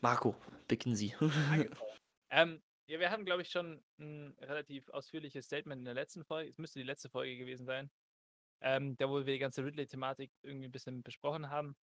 Marco, 0.00 0.34
beginnen 0.68 0.96
Sie. 0.96 1.14
Ähm, 2.32 2.62
ja, 2.86 3.00
wir 3.00 3.10
haben, 3.10 3.24
glaube 3.24 3.42
ich, 3.42 3.50
schon 3.50 3.82
ein 3.98 4.36
relativ 4.40 4.88
ausführliches 4.90 5.46
Statement 5.46 5.80
in 5.80 5.84
der 5.84 5.94
letzten 5.94 6.24
Folge. 6.24 6.48
Es 6.48 6.58
müsste 6.58 6.78
die 6.78 6.84
letzte 6.84 7.08
Folge 7.08 7.36
gewesen 7.36 7.66
sein. 7.66 7.90
Ähm, 8.60 8.96
da, 8.98 9.08
wo 9.08 9.16
wir 9.16 9.32
die 9.32 9.40
ganze 9.40 9.64
Ridley-Thematik 9.64 10.30
irgendwie 10.42 10.68
ein 10.68 10.72
bisschen 10.72 11.02
besprochen 11.02 11.50
haben. 11.50 11.74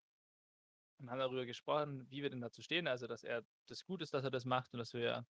Und 0.99 1.11
haben 1.11 1.19
darüber 1.19 1.47
gesprochen, 1.47 2.11
wie 2.11 2.23
wir 2.23 2.31
denn 2.31 2.41
dazu 2.41 2.63
stehen. 2.63 2.87
Also, 2.89 3.07
dass 3.07 3.23
er 3.25 3.45
das 3.69 3.85
gut 3.85 4.03
ist, 4.03 4.15
dass 4.15 4.25
er 4.25 4.31
das 4.31 4.45
macht 4.47 4.73
und 4.75 4.79
dass 4.79 4.95
wir 4.95 5.27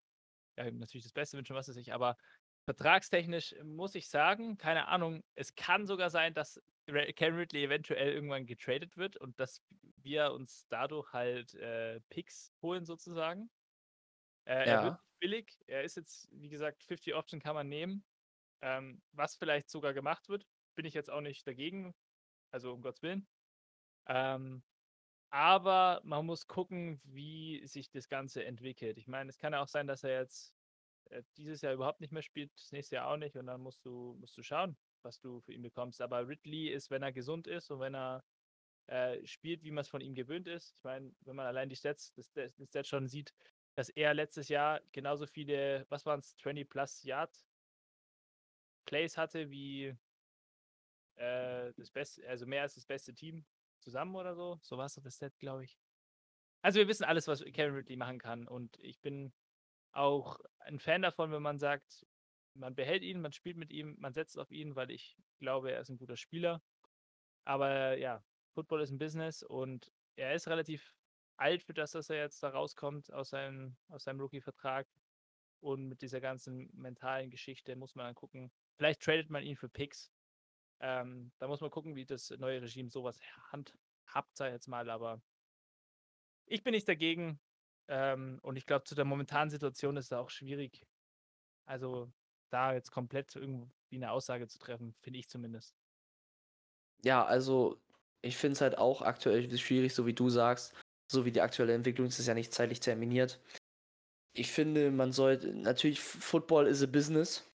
ja, 0.59 0.71
natürlich 0.71 1.05
das 1.05 1.13
Beste 1.13 1.37
wünschen, 1.39 1.57
was 1.57 1.69
er 1.69 1.75
sich. 1.75 1.93
Aber 1.93 2.17
vertragstechnisch 2.67 3.55
muss 3.65 3.95
ich 3.95 4.09
sagen, 4.09 4.59
keine 4.59 4.89
Ahnung, 4.89 5.23
es 5.35 5.55
kann 5.55 5.87
sogar 5.87 6.11
sein, 6.11 6.35
dass 6.35 6.61
Cam 7.17 7.37
Ridley 7.37 7.65
eventuell 7.65 8.13
irgendwann 8.13 8.47
getradet 8.47 8.97
wird 8.97 9.17
und 9.17 9.41
dass 9.41 9.63
wir 9.97 10.33
uns 10.33 10.67
dadurch 10.69 11.13
halt 11.13 11.55
äh, 11.55 12.01
Picks 12.11 12.53
holen, 12.63 12.85
sozusagen. 12.87 13.51
Äh, 14.47 14.69
Er 14.69 14.83
wird 14.83 14.97
Ja. 14.97 15.03
billig. 15.21 15.59
Er 15.67 15.83
ist 15.85 15.97
jetzt, 15.97 16.29
wie 16.33 16.49
gesagt, 16.49 16.85
50 16.85 17.15
Option 17.15 17.41
kann 17.41 17.55
man 17.55 17.69
nehmen. 17.69 18.05
Ähm, 18.63 19.03
was 19.13 19.37
vielleicht 19.37 19.71
sogar 19.71 19.95
gemacht 19.95 20.29
wird, 20.29 20.47
bin 20.77 20.87
ich 20.87 20.95
jetzt 20.95 21.11
auch 21.11 21.21
nicht 21.23 21.47
dagegen. 21.47 21.95
Also 22.53 22.73
um 22.75 22.83
Gottes 22.83 23.03
Willen. 23.03 23.29
Ähm, 24.09 24.65
aber 25.31 26.01
man 26.05 26.25
muss 26.27 26.47
gucken, 26.47 27.01
wie 27.05 27.67
sich 27.67 27.91
das 27.91 28.09
Ganze 28.09 28.45
entwickelt. 28.45 28.99
Ich 28.99 29.09
meine, 29.09 29.31
es 29.31 29.39
kann 29.39 29.53
ja 29.53 29.63
auch 29.63 29.69
sein, 29.69 29.87
dass 29.87 30.05
er 30.05 30.21
jetzt 30.21 30.55
äh, 31.11 31.23
dieses 31.37 31.63
Jahr 31.63 31.75
überhaupt 31.75 32.01
nicht 32.01 32.13
mehr 32.13 32.23
spielt, 32.23 32.53
das 32.57 32.73
nächste 32.73 32.97
Jahr 32.97 33.09
auch 33.09 33.17
nicht. 33.17 33.37
Und 33.37 33.47
dann 33.47 33.61
musst 33.61 33.85
du, 33.85 34.17
musst 34.21 34.37
du 34.37 34.43
schauen, 34.43 34.77
was 35.03 35.21
du 35.21 35.41
für 35.41 35.53
ihn 35.53 35.63
bekommst. 35.63 36.01
Aber 36.01 36.27
Ridley 36.27 36.69
ist, 36.69 36.91
wenn 36.91 37.03
er 37.03 37.13
gesund 37.13 37.47
ist 37.47 37.71
und 37.71 37.81
wenn 37.81 37.95
er 37.95 38.25
äh, 38.87 39.27
spielt, 39.27 39.65
wie 39.65 39.71
man 39.71 39.83
es 39.83 39.89
von 39.89 40.01
ihm 40.01 40.15
gewöhnt 40.15 40.47
ist. 40.47 40.75
Ich 40.79 40.85
meine, 40.85 41.13
wenn 41.21 41.37
man 41.37 41.47
allein 41.47 41.69
die 41.69 41.77
Stats, 41.77 42.13
das, 42.15 42.33
das, 42.33 42.55
Stats 42.69 42.89
schon 42.89 43.09
sieht, 43.09 43.35
dass 43.75 43.89
er 43.91 44.15
letztes 44.15 44.49
Jahr 44.49 44.81
genauso 44.93 45.27
viele, 45.27 45.87
was 45.89 46.07
waren 46.07 46.21
es, 46.21 46.37
20 46.37 46.69
plus 46.69 47.03
Yard 47.03 47.37
Plays 48.85 49.19
hatte 49.19 49.51
wie 49.51 49.97
äh, 51.17 51.73
das 51.77 51.91
beste, 51.91 52.27
also 52.29 52.47
mehr 52.47 52.63
als 52.63 52.77
das 52.77 52.87
beste 52.87 53.13
Team 53.13 53.45
zusammen 53.87 54.17
oder 54.17 54.35
so. 54.35 54.59
So 54.63 54.77
war 54.77 54.87
es 54.87 54.95
doch 54.95 55.03
das 55.03 55.15
Stat, 55.15 55.39
glaube 55.39 55.63
ich. 55.65 55.79
Also 56.61 56.81
wir 56.81 56.89
wissen 56.89 57.05
alles, 57.05 57.29
was 57.29 57.45
Kevin 57.45 57.75
Ridley 57.75 57.97
machen 57.97 58.19
kann. 58.19 58.49
Und 58.49 58.77
ich 58.81 59.01
bin 59.01 59.33
auch 59.93 60.41
ein 60.59 60.81
Fan 60.81 61.03
davon, 61.03 61.31
wenn 61.31 61.43
man 61.43 61.59
sagt, 61.59 62.05
man 62.55 62.75
behält 62.75 63.05
ihn, 63.05 63.21
man 63.21 63.33
spielt 63.33 63.57
mit 63.57 63.71
ihm, 63.71 63.95
man 64.01 64.13
setzt 64.13 64.39
auf 64.39 64.51
ihn, 64.51 64.75
weil 64.75 64.91
ich 64.91 65.17
glaube, 65.39 65.71
er 65.71 65.81
ist 65.81 65.89
ein 65.89 65.99
guter 65.99 66.17
Spieler. 66.17 66.61
Aber 67.45 67.97
ja, 67.97 68.25
Football 68.55 68.83
ist 68.83 68.91
ein 68.91 68.99
Business 68.99 69.45
und 69.45 69.93
er 70.17 70.35
ist 70.35 70.49
relativ 70.49 70.93
alt 71.37 71.63
für 71.63 71.75
das, 71.75 71.93
dass 71.93 72.11
er 72.11 72.17
jetzt 72.17 72.43
da 72.43 72.49
rauskommt 72.49 73.13
aus 73.13 73.29
seinem, 73.31 73.77
aus 73.89 74.03
seinem 74.03 74.21
Rookie-Vertrag. 74.21 74.89
Und 75.61 75.87
mit 75.87 76.03
dieser 76.03 76.21
ganzen 76.21 76.69
mentalen 76.75 77.31
Geschichte 77.31 77.77
muss 77.77 77.95
man 77.95 78.07
dann 78.07 78.15
gucken. 78.17 78.51
Vielleicht 78.77 79.03
tradet 79.03 79.31
man 79.31 79.45
ihn 79.45 79.57
für 79.57 79.69
Picks. 79.69 80.11
Ähm, 80.81 81.33
da 81.39 81.49
muss 81.49 81.61
man 81.61 81.71
gucken, 81.71 81.95
wie 81.97 82.05
das 82.05 82.31
neue 82.31 82.63
Regime 82.63 82.91
sowas 82.91 83.19
handhabt, 83.51 84.41
ich 84.41 84.47
jetzt 84.47 84.69
mal. 84.69 84.91
Aber 84.91 85.21
ich 86.47 86.63
bin 86.63 86.73
nicht 86.73 86.89
dagegen. 86.89 87.41
Ähm, 87.89 88.39
und 88.43 88.57
ich 88.57 88.67
glaube, 88.67 88.85
zu 88.85 88.95
der 88.95 89.05
momentanen 89.05 89.51
Situation 89.51 89.97
ist 89.97 90.07
es 90.07 90.13
auch 90.13 90.31
schwierig. 90.31 90.87
Also 91.67 92.13
da 92.51 92.73
jetzt 92.73 92.91
komplett 92.91 93.35
irgendwie 93.37 93.71
eine 93.93 94.11
Aussage 94.11 94.49
zu 94.49 94.59
treffen, 94.59 94.95
finde 95.01 95.19
ich 95.19 95.29
zumindest. 95.29 95.75
Ja, 97.05 97.25
also 97.25 97.81
ich 98.23 98.37
finde 98.37 98.55
es 98.55 98.61
halt 98.61 98.79
auch 98.79 99.03
aktuell 99.03 99.57
schwierig, 99.59 99.95
so 99.95 100.07
wie 100.07 100.15
du 100.15 100.31
sagst. 100.31 100.75
So 101.11 101.25
wie 101.25 101.33
die 101.33 101.41
aktuelle 101.41 101.75
Entwicklung 101.75 102.09
ist 102.09 102.19
es 102.19 102.27
ja 102.27 102.35
nicht 102.35 102.53
zeitlich 102.53 102.81
terminiert. 102.81 103.41
Ich 104.33 104.51
finde, 104.51 104.91
man 104.91 105.13
sollte, 105.13 105.55
natürlich, 105.55 106.01
Football 106.01 106.67
is 106.67 106.83
a 106.83 106.87
business, 106.87 107.49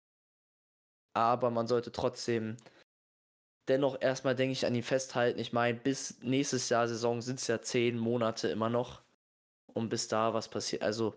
aber 1.14 1.50
man 1.50 1.68
sollte 1.68 1.92
trotzdem 1.92 2.58
dennoch 3.70 4.02
erstmal, 4.02 4.36
denke 4.36 4.54
ich, 4.54 4.66
an 4.66 4.76
ihn 4.76 4.84
festhalten. 4.84 5.40
Ich 5.40 5.54
meine, 5.54 5.78
bis 5.78 6.22
nächstes 6.22 6.70
Jahr 6.70 6.88
Saison 6.88 7.22
sind 7.22 7.40
es 7.40 7.48
ja 7.48 7.62
zehn 7.62 7.98
Monate 7.98 8.48
immer 8.50 8.70
noch. 8.70 9.02
Und 9.74 9.90
bis 9.90 10.08
da 10.08 10.34
was 10.34 10.50
passiert, 10.50 10.82
also 10.82 11.16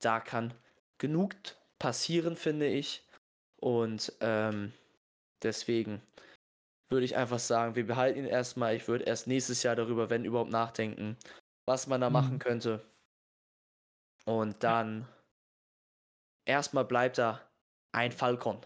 da 0.00 0.20
kann 0.20 0.54
genug 0.98 1.34
passieren, 1.78 2.36
finde 2.36 2.66
ich. 2.66 3.04
Und 3.60 4.12
ähm, 4.20 4.72
deswegen 5.42 6.00
würde 6.90 7.04
ich 7.04 7.16
einfach 7.16 7.38
sagen, 7.38 7.74
wir 7.74 7.86
behalten 7.86 8.20
ihn 8.20 8.26
erstmal. 8.26 8.76
Ich 8.76 8.86
würde 8.86 9.04
erst 9.04 9.26
nächstes 9.26 9.62
Jahr 9.62 9.76
darüber, 9.76 10.10
wenn 10.10 10.24
überhaupt, 10.24 10.50
nachdenken, 10.50 11.16
was 11.66 11.86
man 11.86 12.00
da 12.00 12.08
mhm. 12.08 12.14
machen 12.14 12.38
könnte. 12.38 12.84
Und 14.24 14.62
dann 14.62 15.08
erstmal 16.44 16.84
bleibt 16.84 17.18
da 17.18 17.40
ein 17.92 18.12
Falcon. 18.12 18.64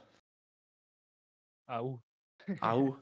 Au. 1.66 2.00
Au. 2.60 2.96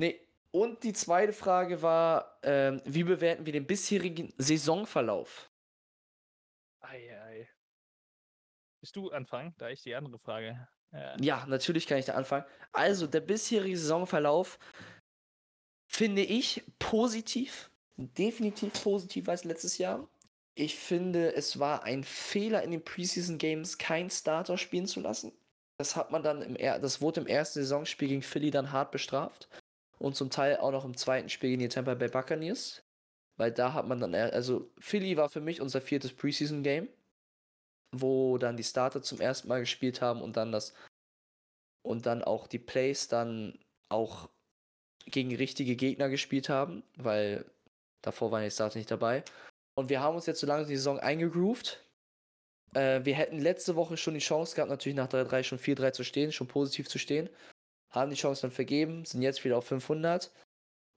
Nee. 0.00 0.26
Und 0.50 0.82
die 0.82 0.94
zweite 0.94 1.34
Frage 1.34 1.82
war, 1.82 2.38
ähm, 2.42 2.80
wie 2.86 3.04
bewerten 3.04 3.44
wir 3.44 3.52
den 3.52 3.66
bisherigen 3.66 4.32
Saisonverlauf? 4.38 5.50
Ei, 6.80 7.14
ei. 7.22 7.48
Bist 8.80 8.96
du 8.96 9.10
anfangen? 9.10 9.54
Da 9.58 9.68
ich 9.68 9.82
die 9.82 9.94
andere 9.94 10.18
Frage. 10.18 10.66
Ja. 10.92 11.16
ja, 11.20 11.46
natürlich 11.46 11.86
kann 11.86 11.98
ich 11.98 12.06
da 12.06 12.14
anfangen. 12.14 12.46
Also, 12.72 13.06
der 13.06 13.20
bisherige 13.20 13.76
Saisonverlauf 13.76 14.58
finde 15.86 16.22
ich 16.22 16.64
positiv. 16.78 17.70
Definitiv 17.96 18.72
positiv 18.82 19.28
als 19.28 19.44
letztes 19.44 19.76
Jahr. 19.76 20.08
Ich 20.54 20.76
finde, 20.76 21.34
es 21.34 21.58
war 21.58 21.84
ein 21.84 22.04
Fehler 22.04 22.62
in 22.62 22.70
den 22.70 22.82
Preseason 22.82 23.36
Games, 23.36 23.76
keinen 23.76 24.08
Starter 24.08 24.56
spielen 24.56 24.86
zu 24.86 25.00
lassen. 25.00 25.32
Das 25.76 25.94
hat 25.94 26.10
man 26.10 26.22
dann 26.22 26.40
im 26.40 26.56
er 26.56 26.78
das 26.78 27.02
wurde 27.02 27.20
im 27.20 27.26
ersten 27.26 27.60
Saisonspiel 27.60 28.08
gegen 28.08 28.22
Philly 28.22 28.50
dann 28.50 28.72
hart 28.72 28.92
bestraft 28.92 29.48
und 30.00 30.16
zum 30.16 30.30
Teil 30.30 30.56
auch 30.56 30.72
noch 30.72 30.84
im 30.84 30.96
zweiten 30.96 31.28
Spiel 31.28 31.50
gegen 31.50 31.60
die 31.60 31.68
Tampa 31.68 31.94
Bay 31.94 32.08
Buccaneers, 32.08 32.82
weil 33.36 33.52
da 33.52 33.74
hat 33.74 33.86
man 33.86 34.00
dann 34.00 34.14
also 34.14 34.70
Philly 34.78 35.16
war 35.16 35.28
für 35.28 35.40
mich 35.40 35.60
unser 35.60 35.80
viertes 35.80 36.12
Preseason 36.12 36.62
Game 36.62 36.88
wo 37.92 38.38
dann 38.38 38.56
die 38.56 38.64
Starter 38.64 39.02
zum 39.02 39.20
ersten 39.20 39.48
Mal 39.48 39.60
gespielt 39.60 40.00
haben 40.00 40.22
und 40.22 40.36
dann 40.36 40.52
das 40.52 40.74
und 41.82 42.06
dann 42.06 42.22
auch 42.22 42.46
die 42.46 42.58
Plays 42.58 43.08
dann 43.08 43.58
auch 43.88 44.28
gegen 45.06 45.34
richtige 45.34 45.76
Gegner 45.76 46.08
gespielt 46.08 46.48
haben, 46.48 46.82
weil 46.96 47.44
davor 48.02 48.30
waren 48.30 48.44
die 48.44 48.50
Starter 48.50 48.78
nicht 48.78 48.90
dabei. 48.90 49.24
Und 49.74 49.88
wir 49.88 50.00
haben 50.00 50.14
uns 50.14 50.26
jetzt 50.26 50.40
so 50.40 50.46
lange 50.46 50.66
die 50.66 50.76
Saison 50.76 51.00
eingegroovt. 51.00 51.82
Äh, 52.74 53.04
wir 53.04 53.14
hätten 53.14 53.38
letzte 53.38 53.76
Woche 53.76 53.96
schon 53.96 54.14
die 54.14 54.20
Chance 54.20 54.54
gehabt, 54.54 54.70
natürlich 54.70 54.96
nach 54.96 55.08
3-3 55.08 55.42
schon 55.42 55.58
4-3 55.58 55.92
zu 55.92 56.04
stehen, 56.04 56.32
schon 56.32 56.48
positiv 56.48 56.88
zu 56.88 56.98
stehen. 56.98 57.30
Haben 57.90 58.10
die 58.10 58.16
Chance 58.16 58.42
dann 58.42 58.50
vergeben, 58.50 59.04
sind 59.04 59.22
jetzt 59.22 59.44
wieder 59.44 59.58
auf 59.58 59.66
500. 59.66 60.30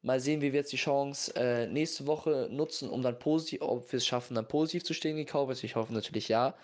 Mal 0.02 0.20
sehen, 0.20 0.42
wie 0.42 0.52
wir 0.52 0.60
jetzt 0.60 0.72
die 0.72 0.78
Chance 0.78 1.34
äh, 1.36 1.66
nächste 1.68 2.06
Woche 2.08 2.50
nutzen, 2.52 2.90
um 2.90 3.02
dann 3.02 3.20
positiv, 3.20 3.62
ob 3.62 3.92
wir 3.92 3.98
es 3.98 4.06
schaffen, 4.06 4.36
dann 4.36 4.48
positiv 4.48 4.84
zu 4.84 4.94
stehen 4.94 5.16
gegen 5.16 5.30
Cowboys. 5.30 5.64
Ich 5.64 5.76
hoffe 5.76 5.94
natürlich 5.94 6.28
ja 6.28 6.56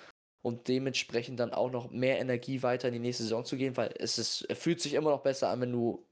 und 0.41 0.67
dementsprechend 0.67 1.39
dann 1.39 1.53
auch 1.53 1.71
noch 1.71 1.89
mehr 1.89 2.19
Energie 2.19 2.63
weiter 2.63 2.87
in 2.87 2.93
die 2.93 2.99
nächste 2.99 3.23
Saison 3.23 3.45
zu 3.45 3.57
gehen, 3.57 3.75
weil 3.77 3.93
es 3.97 4.17
ist, 4.17 4.47
fühlt 4.53 4.81
sich 4.81 4.93
immer 4.93 5.11
noch 5.11 5.23
besser 5.23 5.49
an, 5.49 5.61
wenn 5.61 5.71
du 5.71 6.05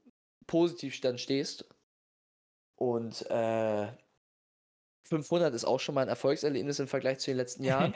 positiv 0.46 1.00
dann 1.00 1.18
stehst. 1.18 1.66
Und 2.76 3.28
äh, 3.30 3.88
500 5.04 5.54
ist 5.54 5.64
auch 5.64 5.80
schon 5.80 5.94
mal 5.94 6.02
ein 6.02 6.08
Erfolgserlebnis 6.08 6.78
im 6.78 6.88
Vergleich 6.88 7.18
zu 7.18 7.30
den 7.30 7.38
letzten 7.38 7.64
Jahren. 7.64 7.94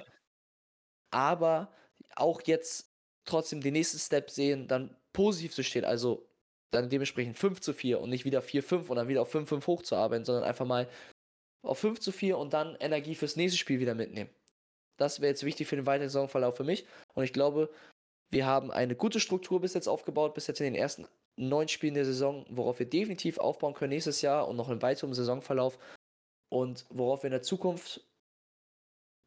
Aber 1.11 1.72
auch 2.16 2.40
jetzt 2.46 2.90
trotzdem 3.24 3.61
den 3.61 3.74
nächsten 3.74 3.98
Step 3.98 4.30
sehen, 4.30 4.66
dann 4.66 4.96
positiv 5.12 5.55
zu 5.55 5.62
stehen, 5.62 5.85
also 5.85 6.29
dann 6.70 6.88
dementsprechend 6.88 7.37
5 7.37 7.61
zu 7.61 7.75
4 7.75 8.01
und 8.01 8.11
nicht 8.11 8.25
wieder 8.25 8.40
4-5 8.40 8.88
und 8.88 8.96
dann 8.96 9.09
wieder 9.09 9.22
auf 9.22 9.35
5-5 9.35 9.66
hochzuarbeiten, 9.66 10.25
sondern 10.25 10.44
einfach 10.44 10.66
mal 10.66 10.88
auf 11.62 11.79
5 11.79 12.01
zu 12.01 12.12
4 12.12 12.38
und 12.38 12.53
dann 12.53 12.77
Energie 12.77 13.14
fürs 13.14 13.37
nächste 13.37 13.59
Spiel 13.59 13.79
wieder 13.79 13.94
mitnehmen. 13.94 14.31
Das 14.98 15.20
wäre 15.20 15.31
jetzt 15.31 15.44
wichtig 15.44 15.68
für 15.68 15.77
den 15.77 15.87
weiteren 15.87 16.09
Saisonverlauf 16.09 16.57
für 16.57 16.64
mich. 16.64 16.87
Und 17.14 17.25
ich 17.25 17.33
glaube, 17.33 17.70
wir 18.31 18.46
haben 18.46 18.70
eine 18.70 18.96
gute 18.96 19.20
Struktur 19.20 19.61
bis 19.61 19.75
jetzt 19.75 19.88
aufgebaut, 19.88 20.35
bis 20.35 20.46
jetzt 20.46 20.61
in 20.61 20.64
den 20.64 20.75
ersten 20.75 21.07
neun 21.37 21.68
Spielen 21.68 21.94
der 21.94 22.05
Saison, 22.05 22.46
worauf 22.48 22.79
wir 22.79 22.87
definitiv 22.87 23.38
aufbauen 23.38 23.75
können 23.75 23.90
nächstes 23.90 24.22
Jahr 24.22 24.48
und 24.48 24.57
noch 24.57 24.68
im 24.68 24.83
weiteren 24.83 25.14
Saisonverlauf. 25.14 25.79
Und 26.48 26.87
worauf 26.90 27.22
wir 27.22 27.29
in 27.29 27.33
der 27.33 27.42
Zukunft 27.42 28.07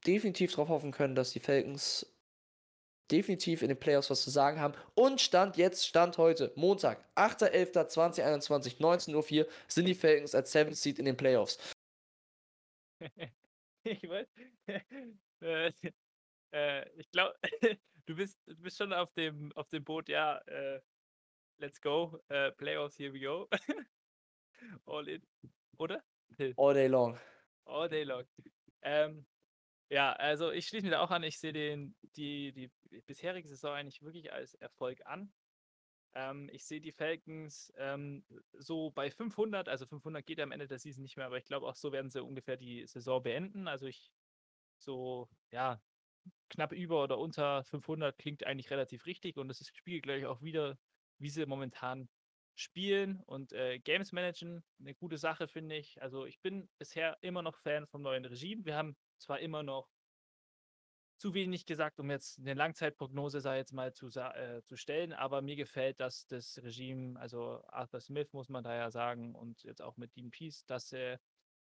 definitiv 0.06 0.52
darauf 0.52 0.70
hoffen 0.70 0.92
können, 0.92 1.16
dass 1.16 1.32
die 1.32 1.40
Falcons 1.40 2.15
definitiv 3.12 3.62
in 3.62 3.70
den 3.70 3.80
Playoffs 3.80 4.10
was 4.10 4.24
zu 4.24 4.30
sagen 4.30 4.60
haben. 4.60 4.74
Und 4.94 5.22
Stand 5.22 5.58
jetzt, 5.58 5.86
Stand 5.86 6.18
heute, 6.18 6.52
Montag, 6.56 7.04
8.11.2021, 7.16 8.80
19.04 8.80 9.44
Uhr, 9.44 9.52
sind 9.68 9.86
die 9.86 9.96
Falcons 9.96 10.36
als 10.36 10.52
7 10.52 10.74
Seed 10.74 11.00
in 11.00 11.06
den 11.06 11.18
Playoffs. 11.18 11.58
ich 13.84 14.10
weiß, 14.10 14.28
äh, 15.42 15.72
äh, 16.52 16.90
ich 16.98 17.12
glaube, 17.12 17.36
du 18.06 18.16
bist, 18.16 18.38
du 18.46 18.56
bist 18.58 18.78
schon 18.78 18.94
auf 18.94 19.14
dem, 19.14 19.52
auf 19.54 19.68
dem 19.70 19.84
Boot, 19.84 20.10
ja, 20.10 20.38
äh, 20.48 20.80
let's 21.58 21.80
go, 21.82 22.20
äh, 22.30 22.52
Playoffs, 22.52 22.98
here 22.98 23.14
we 23.14 23.20
go. 23.20 23.48
All 24.86 25.08
in, 25.08 25.22
oder? 25.78 26.04
All 26.58 26.74
day 26.74 26.88
long. 26.88 27.20
All 27.66 27.90
day 27.90 28.04
long. 28.04 28.24
Ähm, 28.82 29.26
ja, 29.90 30.14
also 30.14 30.52
ich 30.52 30.68
schließe 30.68 30.84
mich 30.84 30.92
da 30.92 31.02
auch 31.02 31.12
an. 31.12 31.24
Ich 31.24 31.40
sehe 31.40 31.54
den, 31.54 31.96
die, 32.16 32.52
die 32.54 32.72
bisherige 33.02 33.48
Saison 33.48 33.74
eigentlich 33.74 34.02
wirklich 34.02 34.32
als 34.34 34.56
Erfolg 34.56 35.06
an. 35.06 35.34
Ähm, 36.16 36.50
ich 36.52 36.66
sehe 36.66 36.82
die 36.82 36.92
Falcons 36.94 37.72
ähm, 37.78 38.26
so 38.54 38.92
bei 38.92 39.12
500, 39.12 39.70
also 39.70 39.86
500 39.86 40.26
geht 40.26 40.40
am 40.40 40.52
Ende 40.52 40.68
der 40.68 40.80
Season 40.80 41.04
nicht 41.04 41.18
mehr, 41.18 41.26
aber 41.26 41.38
ich 41.38 41.46
glaube 41.46 41.68
auch 41.68 41.76
so 41.76 41.92
werden 41.92 42.10
sie 42.10 42.24
ungefähr 42.24 42.58
die 42.58 42.88
Saison 42.88 43.22
beenden. 43.22 43.68
Also 43.68 43.86
ich 43.86 44.12
so, 44.80 45.30
ja, 45.52 45.82
knapp 46.50 46.72
über 46.74 47.04
oder 47.04 47.20
unter 47.20 47.64
500 47.66 48.18
klingt 48.18 48.46
eigentlich 48.46 48.72
relativ 48.72 49.06
richtig 49.06 49.38
und 49.38 49.50
das 49.50 49.66
spiegelt, 49.68 50.04
glaube 50.04 50.20
ich, 50.20 50.26
auch 50.26 50.42
wieder, 50.42 50.78
wie 51.20 51.30
sie 51.30 51.46
momentan 51.46 52.10
spielen 52.56 53.22
und 53.26 53.54
äh, 53.54 53.80
Games 53.80 54.12
managen. 54.14 54.64
Eine 54.80 54.96
gute 54.96 55.18
Sache, 55.18 55.48
finde 55.48 55.76
ich. 55.76 56.02
Also 56.02 56.26
ich 56.26 56.40
bin 56.42 56.70
bisher 56.78 57.18
immer 57.22 57.42
noch 57.42 57.58
Fan 57.58 57.86
vom 57.88 58.02
neuen 58.02 58.26
Regime. 58.26 58.66
Wir 58.66 58.78
haben 58.78 58.96
zwar 59.18 59.40
immer 59.40 59.64
noch 59.64 59.90
zu 61.18 61.34
wenig 61.34 61.66
gesagt, 61.66 62.00
um 62.00 62.12
jetzt 62.12 62.40
eine 62.40 62.54
Langzeitprognose, 62.54 63.40
sei 63.40 63.58
jetzt 63.58 63.72
mal 63.72 63.94
zu, 63.94 64.08
äh, 64.08 64.62
zu 64.64 64.76
stellen, 64.76 65.14
aber 65.14 65.42
mir 65.42 65.56
gefällt, 65.56 66.00
dass 66.00 66.28
das 66.28 66.60
Regime, 66.62 67.20
also 67.20 67.64
Arthur 67.68 68.02
Smith 68.02 68.34
muss 68.34 68.50
man 68.50 68.64
da 68.64 68.76
ja 68.76 68.92
sagen 68.92 69.34
und 69.34 69.64
jetzt 69.64 69.82
auch 69.82 69.96
mit 69.98 70.16
Dean 70.16 70.30
Peace, 70.30 70.66
dass 70.66 70.92
äh, 70.92 71.18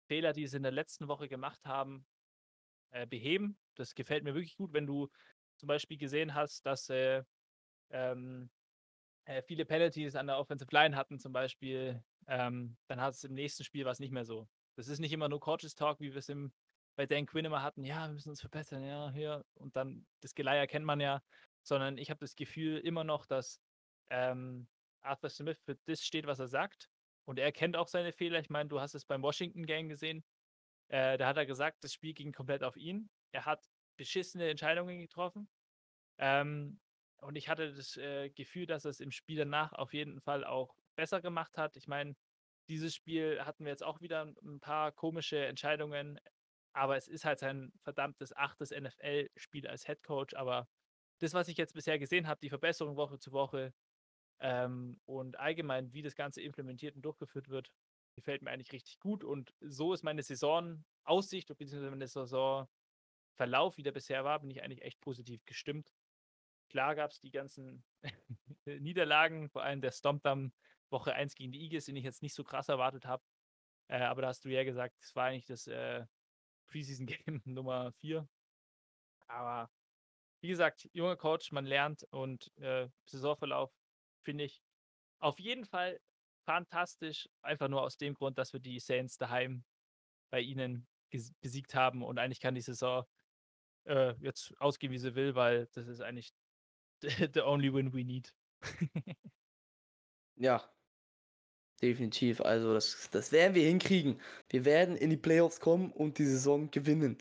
Fehler, 0.06 0.32
die 0.32 0.46
sie 0.46 0.56
in 0.56 0.62
der 0.62 0.72
letzten 0.72 1.08
Woche 1.08 1.28
gemacht 1.28 1.64
haben, 1.66 2.06
äh, 2.90 3.06
beheben. 3.06 3.58
Das 3.74 3.94
gefällt 3.94 4.24
mir 4.24 4.34
wirklich 4.34 4.56
gut, 4.56 4.72
wenn 4.72 4.86
du 4.86 5.08
zum 5.56 5.66
Beispiel 5.66 5.98
gesehen 5.98 6.34
hast, 6.34 6.64
dass 6.64 6.88
äh, 6.88 7.22
ähm, 7.90 8.50
äh, 9.24 9.42
viele 9.42 9.64
Penalties 9.64 10.16
an 10.16 10.26
der 10.26 10.38
Offensive 10.38 10.70
Line 10.72 10.96
hatten, 10.96 11.18
zum 11.18 11.32
Beispiel, 11.32 12.02
ähm, 12.26 12.76
dann 12.86 13.00
hat 13.00 13.14
es 13.14 13.24
im 13.24 13.34
nächsten 13.34 13.64
Spiel 13.64 13.84
was 13.84 14.00
nicht 14.00 14.12
mehr 14.12 14.24
so. 14.24 14.48
Das 14.76 14.88
ist 14.88 15.00
nicht 15.00 15.12
immer 15.12 15.28
nur 15.28 15.40
Coaches 15.40 15.74
Talk, 15.74 16.00
wie 16.00 16.12
wir 16.12 16.18
es 16.18 16.28
im, 16.28 16.52
bei 16.96 17.06
Dan 17.06 17.26
Quinn 17.26 17.44
immer 17.44 17.62
hatten, 17.62 17.84
ja, 17.84 18.06
wir 18.08 18.14
müssen 18.14 18.30
uns 18.30 18.40
verbessern, 18.40 18.84
ja, 18.84 19.10
hier. 19.10 19.44
Und 19.54 19.76
dann 19.76 20.06
das 20.20 20.34
Geleier 20.34 20.66
kennt 20.66 20.84
man 20.84 21.00
ja, 21.00 21.22
sondern 21.62 21.98
ich 21.98 22.10
habe 22.10 22.20
das 22.20 22.36
Gefühl 22.36 22.78
immer 22.78 23.04
noch, 23.04 23.26
dass 23.26 23.60
ähm, 24.10 24.68
Arthur 25.02 25.30
Smith 25.30 25.58
für 25.64 25.76
das 25.86 26.02
steht, 26.04 26.26
was 26.26 26.38
er 26.38 26.48
sagt. 26.48 26.90
Und 27.24 27.38
er 27.38 27.52
kennt 27.52 27.76
auch 27.76 27.88
seine 27.88 28.12
Fehler. 28.12 28.40
Ich 28.40 28.50
meine, 28.50 28.68
du 28.68 28.80
hast 28.80 28.94
es 28.94 29.04
beim 29.04 29.22
Washington 29.22 29.64
Game 29.66 29.88
gesehen. 29.88 30.24
Äh, 30.88 31.16
da 31.18 31.28
hat 31.28 31.36
er 31.36 31.46
gesagt, 31.46 31.84
das 31.84 31.92
Spiel 31.92 32.14
ging 32.14 32.32
komplett 32.32 32.64
auf 32.64 32.76
ihn. 32.76 33.08
Er 33.32 33.46
hat 33.46 33.64
beschissene 33.96 34.48
Entscheidungen 34.50 34.98
getroffen. 34.98 35.48
Ähm, 36.18 36.80
und 37.18 37.36
ich 37.36 37.48
hatte 37.48 37.72
das 37.72 37.96
äh, 37.96 38.30
Gefühl, 38.30 38.66
dass 38.66 38.84
er 38.84 38.90
es 38.90 39.00
im 39.00 39.10
Spiel 39.10 39.36
danach 39.36 39.72
auf 39.72 39.94
jeden 39.94 40.20
Fall 40.20 40.44
auch 40.44 40.74
besser 40.96 41.20
gemacht 41.20 41.56
hat. 41.56 41.76
Ich 41.76 41.86
meine, 41.86 42.16
dieses 42.68 42.94
Spiel 42.94 43.44
hatten 43.44 43.64
wir 43.64 43.70
jetzt 43.70 43.84
auch 43.84 44.00
wieder 44.00 44.22
ein 44.42 44.60
paar 44.60 44.92
komische 44.92 45.44
Entscheidungen, 45.46 46.18
aber 46.72 46.96
es 46.96 47.08
ist 47.08 47.24
halt 47.24 47.38
sein 47.38 47.72
verdammtes 47.82 48.34
achtes 48.36 48.70
NFL-Spiel 48.70 49.66
als 49.66 49.86
Head 49.86 50.02
Coach. 50.02 50.34
Aber 50.34 50.68
das, 51.18 51.34
was 51.34 51.48
ich 51.48 51.56
jetzt 51.56 51.74
bisher 51.74 51.98
gesehen 51.98 52.26
habe, 52.26 52.40
die 52.40 52.48
Verbesserung 52.48 52.96
Woche 52.96 53.18
zu 53.18 53.32
Woche 53.32 53.74
ähm, 54.40 55.00
und 55.04 55.38
allgemein, 55.38 55.92
wie 55.92 56.02
das 56.02 56.14
Ganze 56.14 56.40
implementiert 56.42 56.96
und 56.96 57.02
durchgeführt 57.02 57.48
wird, 57.48 57.70
gefällt 58.14 58.42
mir 58.42 58.50
eigentlich 58.50 58.72
richtig 58.72 58.98
gut. 59.00 59.24
Und 59.24 59.54
so 59.60 59.92
ist 59.92 60.02
meine 60.02 60.22
Saisonaussicht, 60.22 61.48
beziehungsweise 61.48 61.90
meine 61.90 62.06
Saisonverlauf, 62.06 63.76
wie 63.76 63.82
der 63.82 63.92
bisher 63.92 64.24
war, 64.24 64.40
bin 64.40 64.50
ich 64.50 64.62
eigentlich 64.62 64.82
echt 64.82 65.00
positiv 65.00 65.44
gestimmt. 65.44 65.92
Klar 66.70 66.94
gab 66.94 67.10
es 67.10 67.20
die 67.20 67.30
ganzen 67.30 67.84
Niederlagen, 68.64 69.48
vor 69.48 69.62
allem 69.62 69.80
der 69.80 69.90
Stompdam 69.90 70.52
Woche 70.90 71.14
1 71.14 71.34
gegen 71.34 71.52
die 71.52 71.62
Eagles, 71.62 71.86
den 71.86 71.96
ich 71.96 72.04
jetzt 72.04 72.22
nicht 72.22 72.34
so 72.34 72.44
krass 72.44 72.68
erwartet 72.68 73.06
habe. 73.06 73.24
Äh, 73.88 74.02
aber 74.02 74.22
da 74.22 74.28
hast 74.28 74.44
du 74.44 74.48
ja 74.48 74.64
gesagt, 74.64 74.96
es 75.00 75.14
war 75.16 75.26
eigentlich 75.26 75.46
das 75.46 75.66
äh, 75.66 76.06
Preseason-Game 76.70 77.42
Nummer 77.44 77.92
4. 78.00 78.26
Aber 79.28 79.70
wie 80.40 80.48
gesagt, 80.48 80.88
junger 80.92 81.16
Coach, 81.16 81.52
man 81.52 81.66
lernt 81.66 82.04
und 82.10 82.50
äh, 82.56 82.88
Saisonverlauf 83.04 83.70
finde 84.24 84.44
ich 84.44 84.62
auf 85.20 85.38
jeden 85.38 85.66
Fall 85.66 86.00
fantastisch. 86.46 87.28
Einfach 87.42 87.68
nur 87.68 87.82
aus 87.82 87.96
dem 87.98 88.14
Grund, 88.14 88.38
dass 88.38 88.52
wir 88.52 88.60
die 88.60 88.80
Saints 88.80 89.18
daheim 89.18 89.64
bei 90.30 90.40
ihnen 90.40 90.86
besiegt 91.40 91.74
haben 91.74 92.02
und 92.02 92.18
eigentlich 92.18 92.40
kann 92.40 92.54
die 92.54 92.60
Saison 92.60 93.04
äh, 93.84 94.14
jetzt 94.20 94.54
ausgehen, 94.60 94.92
wie 94.92 94.98
sie 94.98 95.14
will, 95.14 95.34
weil 95.34 95.66
das 95.72 95.88
ist 95.88 96.00
eigentlich 96.00 96.32
the 97.34 97.42
only 97.42 97.72
win 97.72 97.92
we 97.92 98.04
need. 98.04 98.34
ja, 100.36 100.70
definitiv. 101.82 102.40
Also 102.40 102.74
das, 102.74 103.08
das 103.10 103.32
werden 103.32 103.54
wir 103.54 103.66
hinkriegen. 103.66 104.20
Wir 104.48 104.64
werden 104.64 104.96
in 104.96 105.10
die 105.10 105.16
Playoffs 105.16 105.60
kommen 105.60 105.90
und 105.92 106.18
die 106.18 106.24
Saison 106.24 106.70
gewinnen. 106.70 107.18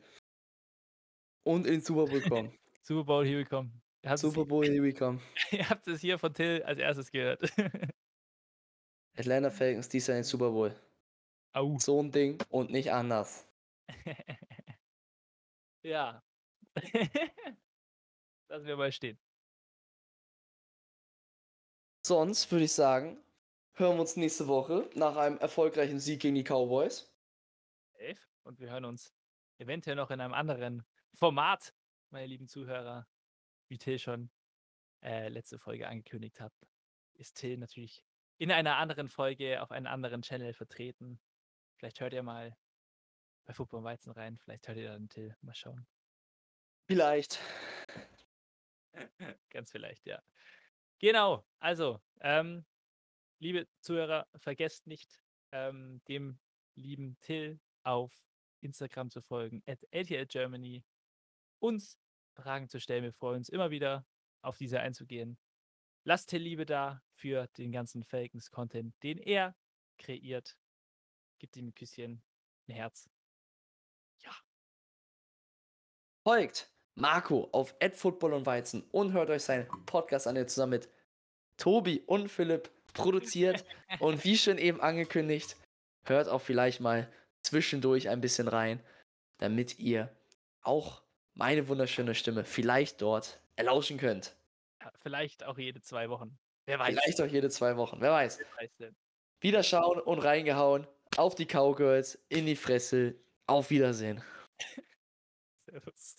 Und 1.43 1.65
in 1.65 1.74
den 1.74 1.82
Super 1.82 2.06
Bowl 2.06 2.22
kommen. 2.22 2.58
Super 2.82 3.04
Bowl, 3.04 3.26
here 3.26 3.39
we 3.39 3.45
come. 3.45 3.72
Super 4.15 4.45
Bowl, 4.45 4.65
here 4.65 4.82
we 4.82 4.93
come. 4.93 5.19
Ihr 5.52 5.69
habt 5.69 5.88
es 5.88 6.02
hier 6.02 6.17
von 6.17 6.34
Till 6.34 6.63
als 6.63 6.80
erstes 6.80 7.12
gehört. 7.12 7.41
Atlanta 9.17 9.50
Falcons, 9.52 9.89
dies 9.89 10.08
Jahr 10.08 10.17
in 10.17 10.24
den 10.24 10.28
Super 10.28 10.52
Bowl. 10.52 10.76
Au. 11.54 11.78
So 11.80 12.02
ein 12.02 12.12
Ding 12.12 12.41
und 12.50 12.72
nicht 12.72 12.91
anders. 12.91 13.48
ja. 15.84 16.24
Lassen 18.48 18.65
wir 18.65 18.78
mal 18.78 18.91
stehen. 18.91 19.19
Sonst 22.06 22.52
würde 22.52 22.65
ich 22.65 22.74
sagen, 22.74 23.22
hören 23.80 23.96
wir 23.96 24.02
uns 24.02 24.18
nächste 24.18 24.48
Woche 24.48 24.89
nach 24.94 25.15
einem 25.15 25.38
erfolgreichen 25.38 26.00
Sieg 26.00 26.22
gegen 26.22 26.36
die 26.36 26.44
Cowboys. 26.44 27.12
Und 28.44 28.60
wir 28.60 28.70
hören 28.70 28.86
uns 28.86 29.13
eventuell 29.58 29.96
noch 29.96 30.12
in 30.12 30.20
einem 30.20 30.34
anderen 30.34 30.84
Format, 31.13 31.74
meine 32.10 32.28
lieben 32.28 32.48
Zuhörer, 32.48 33.08
wie 33.68 33.78
Till 33.78 34.00
schon 34.00 34.32
äh, 35.02 35.30
letzte 35.30 35.58
Folge 35.58 35.88
angekündigt 35.88 36.42
hat, 36.42 36.54
ist 37.13 37.36
Till 37.36 37.58
natürlich 37.58 38.04
in 38.38 38.52
einer 38.52 38.78
anderen 38.78 39.08
Folge 39.08 39.62
auf 39.62 39.72
einem 39.72 39.88
anderen 39.88 40.22
Channel 40.22 40.54
vertreten. 40.54 41.20
Vielleicht 41.78 42.00
hört 42.02 42.13
ihr 42.13 42.24
mal 42.24 42.58
bei 43.46 43.54
Football 43.54 43.84
Weizen 43.84 44.12
rein, 44.12 44.38
vielleicht 44.38 44.68
hört 44.68 44.78
ihr 44.78 44.92
dann 44.92 45.10
Till. 45.10 45.36
Mal 45.42 45.56
schauen. 45.56 45.88
Vielleicht. 46.88 47.39
Ganz 49.50 49.72
vielleicht, 49.72 50.06
ja. 50.06 50.22
Genau, 51.00 51.46
also, 51.60 52.02
ähm, 52.22 52.65
liebe 53.39 53.67
Zuhörer, 53.82 54.28
vergesst 54.36 54.88
nicht, 54.88 55.21
ähm, 55.52 56.02
dem 56.08 56.39
lieben 56.75 57.17
Till 57.19 57.60
auf 57.84 58.13
Instagram 58.62 59.10
zu 59.10 59.21
folgen, 59.21 59.63
at 59.65 59.84
LTL 59.91 60.28
Germany, 60.28 60.84
uns 61.60 61.97
Fragen 62.36 62.69
zu 62.69 62.80
stellen. 62.80 63.04
Wir 63.04 63.13
freuen 63.13 63.38
uns 63.38 63.49
immer 63.49 63.71
wieder, 63.71 64.06
auf 64.41 64.58
diese 64.58 64.80
einzugehen. 64.80 65.38
Lasst 66.06 66.30
Till 66.30 66.41
Liebe 66.41 66.65
da 66.65 67.02
für 67.12 67.47
den 67.58 67.71
ganzen 67.71 68.04
Falcons-Content, 68.04 68.95
den 69.04 69.17
er 69.17 69.56
kreiert. 69.97 70.58
Gibt 71.39 71.58
ihm 71.58 71.67
ein 71.67 71.75
Küsschen, 71.75 72.23
ein 72.67 72.73
Herz. 72.73 73.10
Ja. 74.19 74.32
Folgt 76.23 76.71
Marco 76.95 77.49
auf 77.52 77.75
Football 77.93 78.34
und 78.34 78.45
Weizen 78.45 78.84
und 78.91 79.13
hört 79.13 79.30
euch 79.30 79.43
seinen 79.43 79.67
Podcast 79.86 80.28
an, 80.28 80.36
der 80.36 80.47
zusammen 80.47 80.71
mit 80.71 80.89
Tobi 81.58 82.02
und 82.06 82.30
Philipp 82.30 82.71
produziert. 82.93 83.65
und 83.99 84.23
wie 84.23 84.38
schon 84.38 84.58
eben 84.58 84.82
angekündigt, 84.82 85.56
hört 86.06 86.28
auch 86.28 86.41
vielleicht 86.41 86.80
mal 86.80 87.12
zwischendurch 87.41 88.10
ein 88.10 88.21
bisschen 88.21 88.47
rein, 88.47 88.82
damit 89.38 89.80
ihr 89.80 90.10
auch 90.62 91.02
meine 91.34 91.67
wunderschöne 91.67 92.15
Stimme 92.15 92.43
vielleicht 92.43 93.02
dort 93.02 93.39
erlauschen 93.56 93.97
könnt. 93.97 94.36
Vielleicht 95.02 95.43
auch 95.43 95.58
jede 95.58 95.82
zwei 95.82 96.10
Wochen. 96.10 96.38
Wer 96.65 96.80
weiß. 96.80 96.89
Vielleicht 96.89 97.21
auch 97.21 97.28
jede 97.28 97.49
zwei 97.49 97.78
Wochen. 97.78 97.97
Wer 97.99 98.12
weiß. 98.12 98.39
Wer 98.39 98.63
weiß 98.63 98.75
denn? 98.78 98.95
Wieder 99.41 99.63
schauen 99.63 99.99
und 99.99 100.19
reingehauen. 100.19 100.86
Auf 101.17 101.36
die 101.36 101.45
Cowgirls, 101.45 102.19
in 102.30 102.45
die 102.45 102.56
Fresse. 102.56 103.15
Auf 103.47 103.71
Wiedersehen. 103.71 104.23
Servus. 105.65 106.17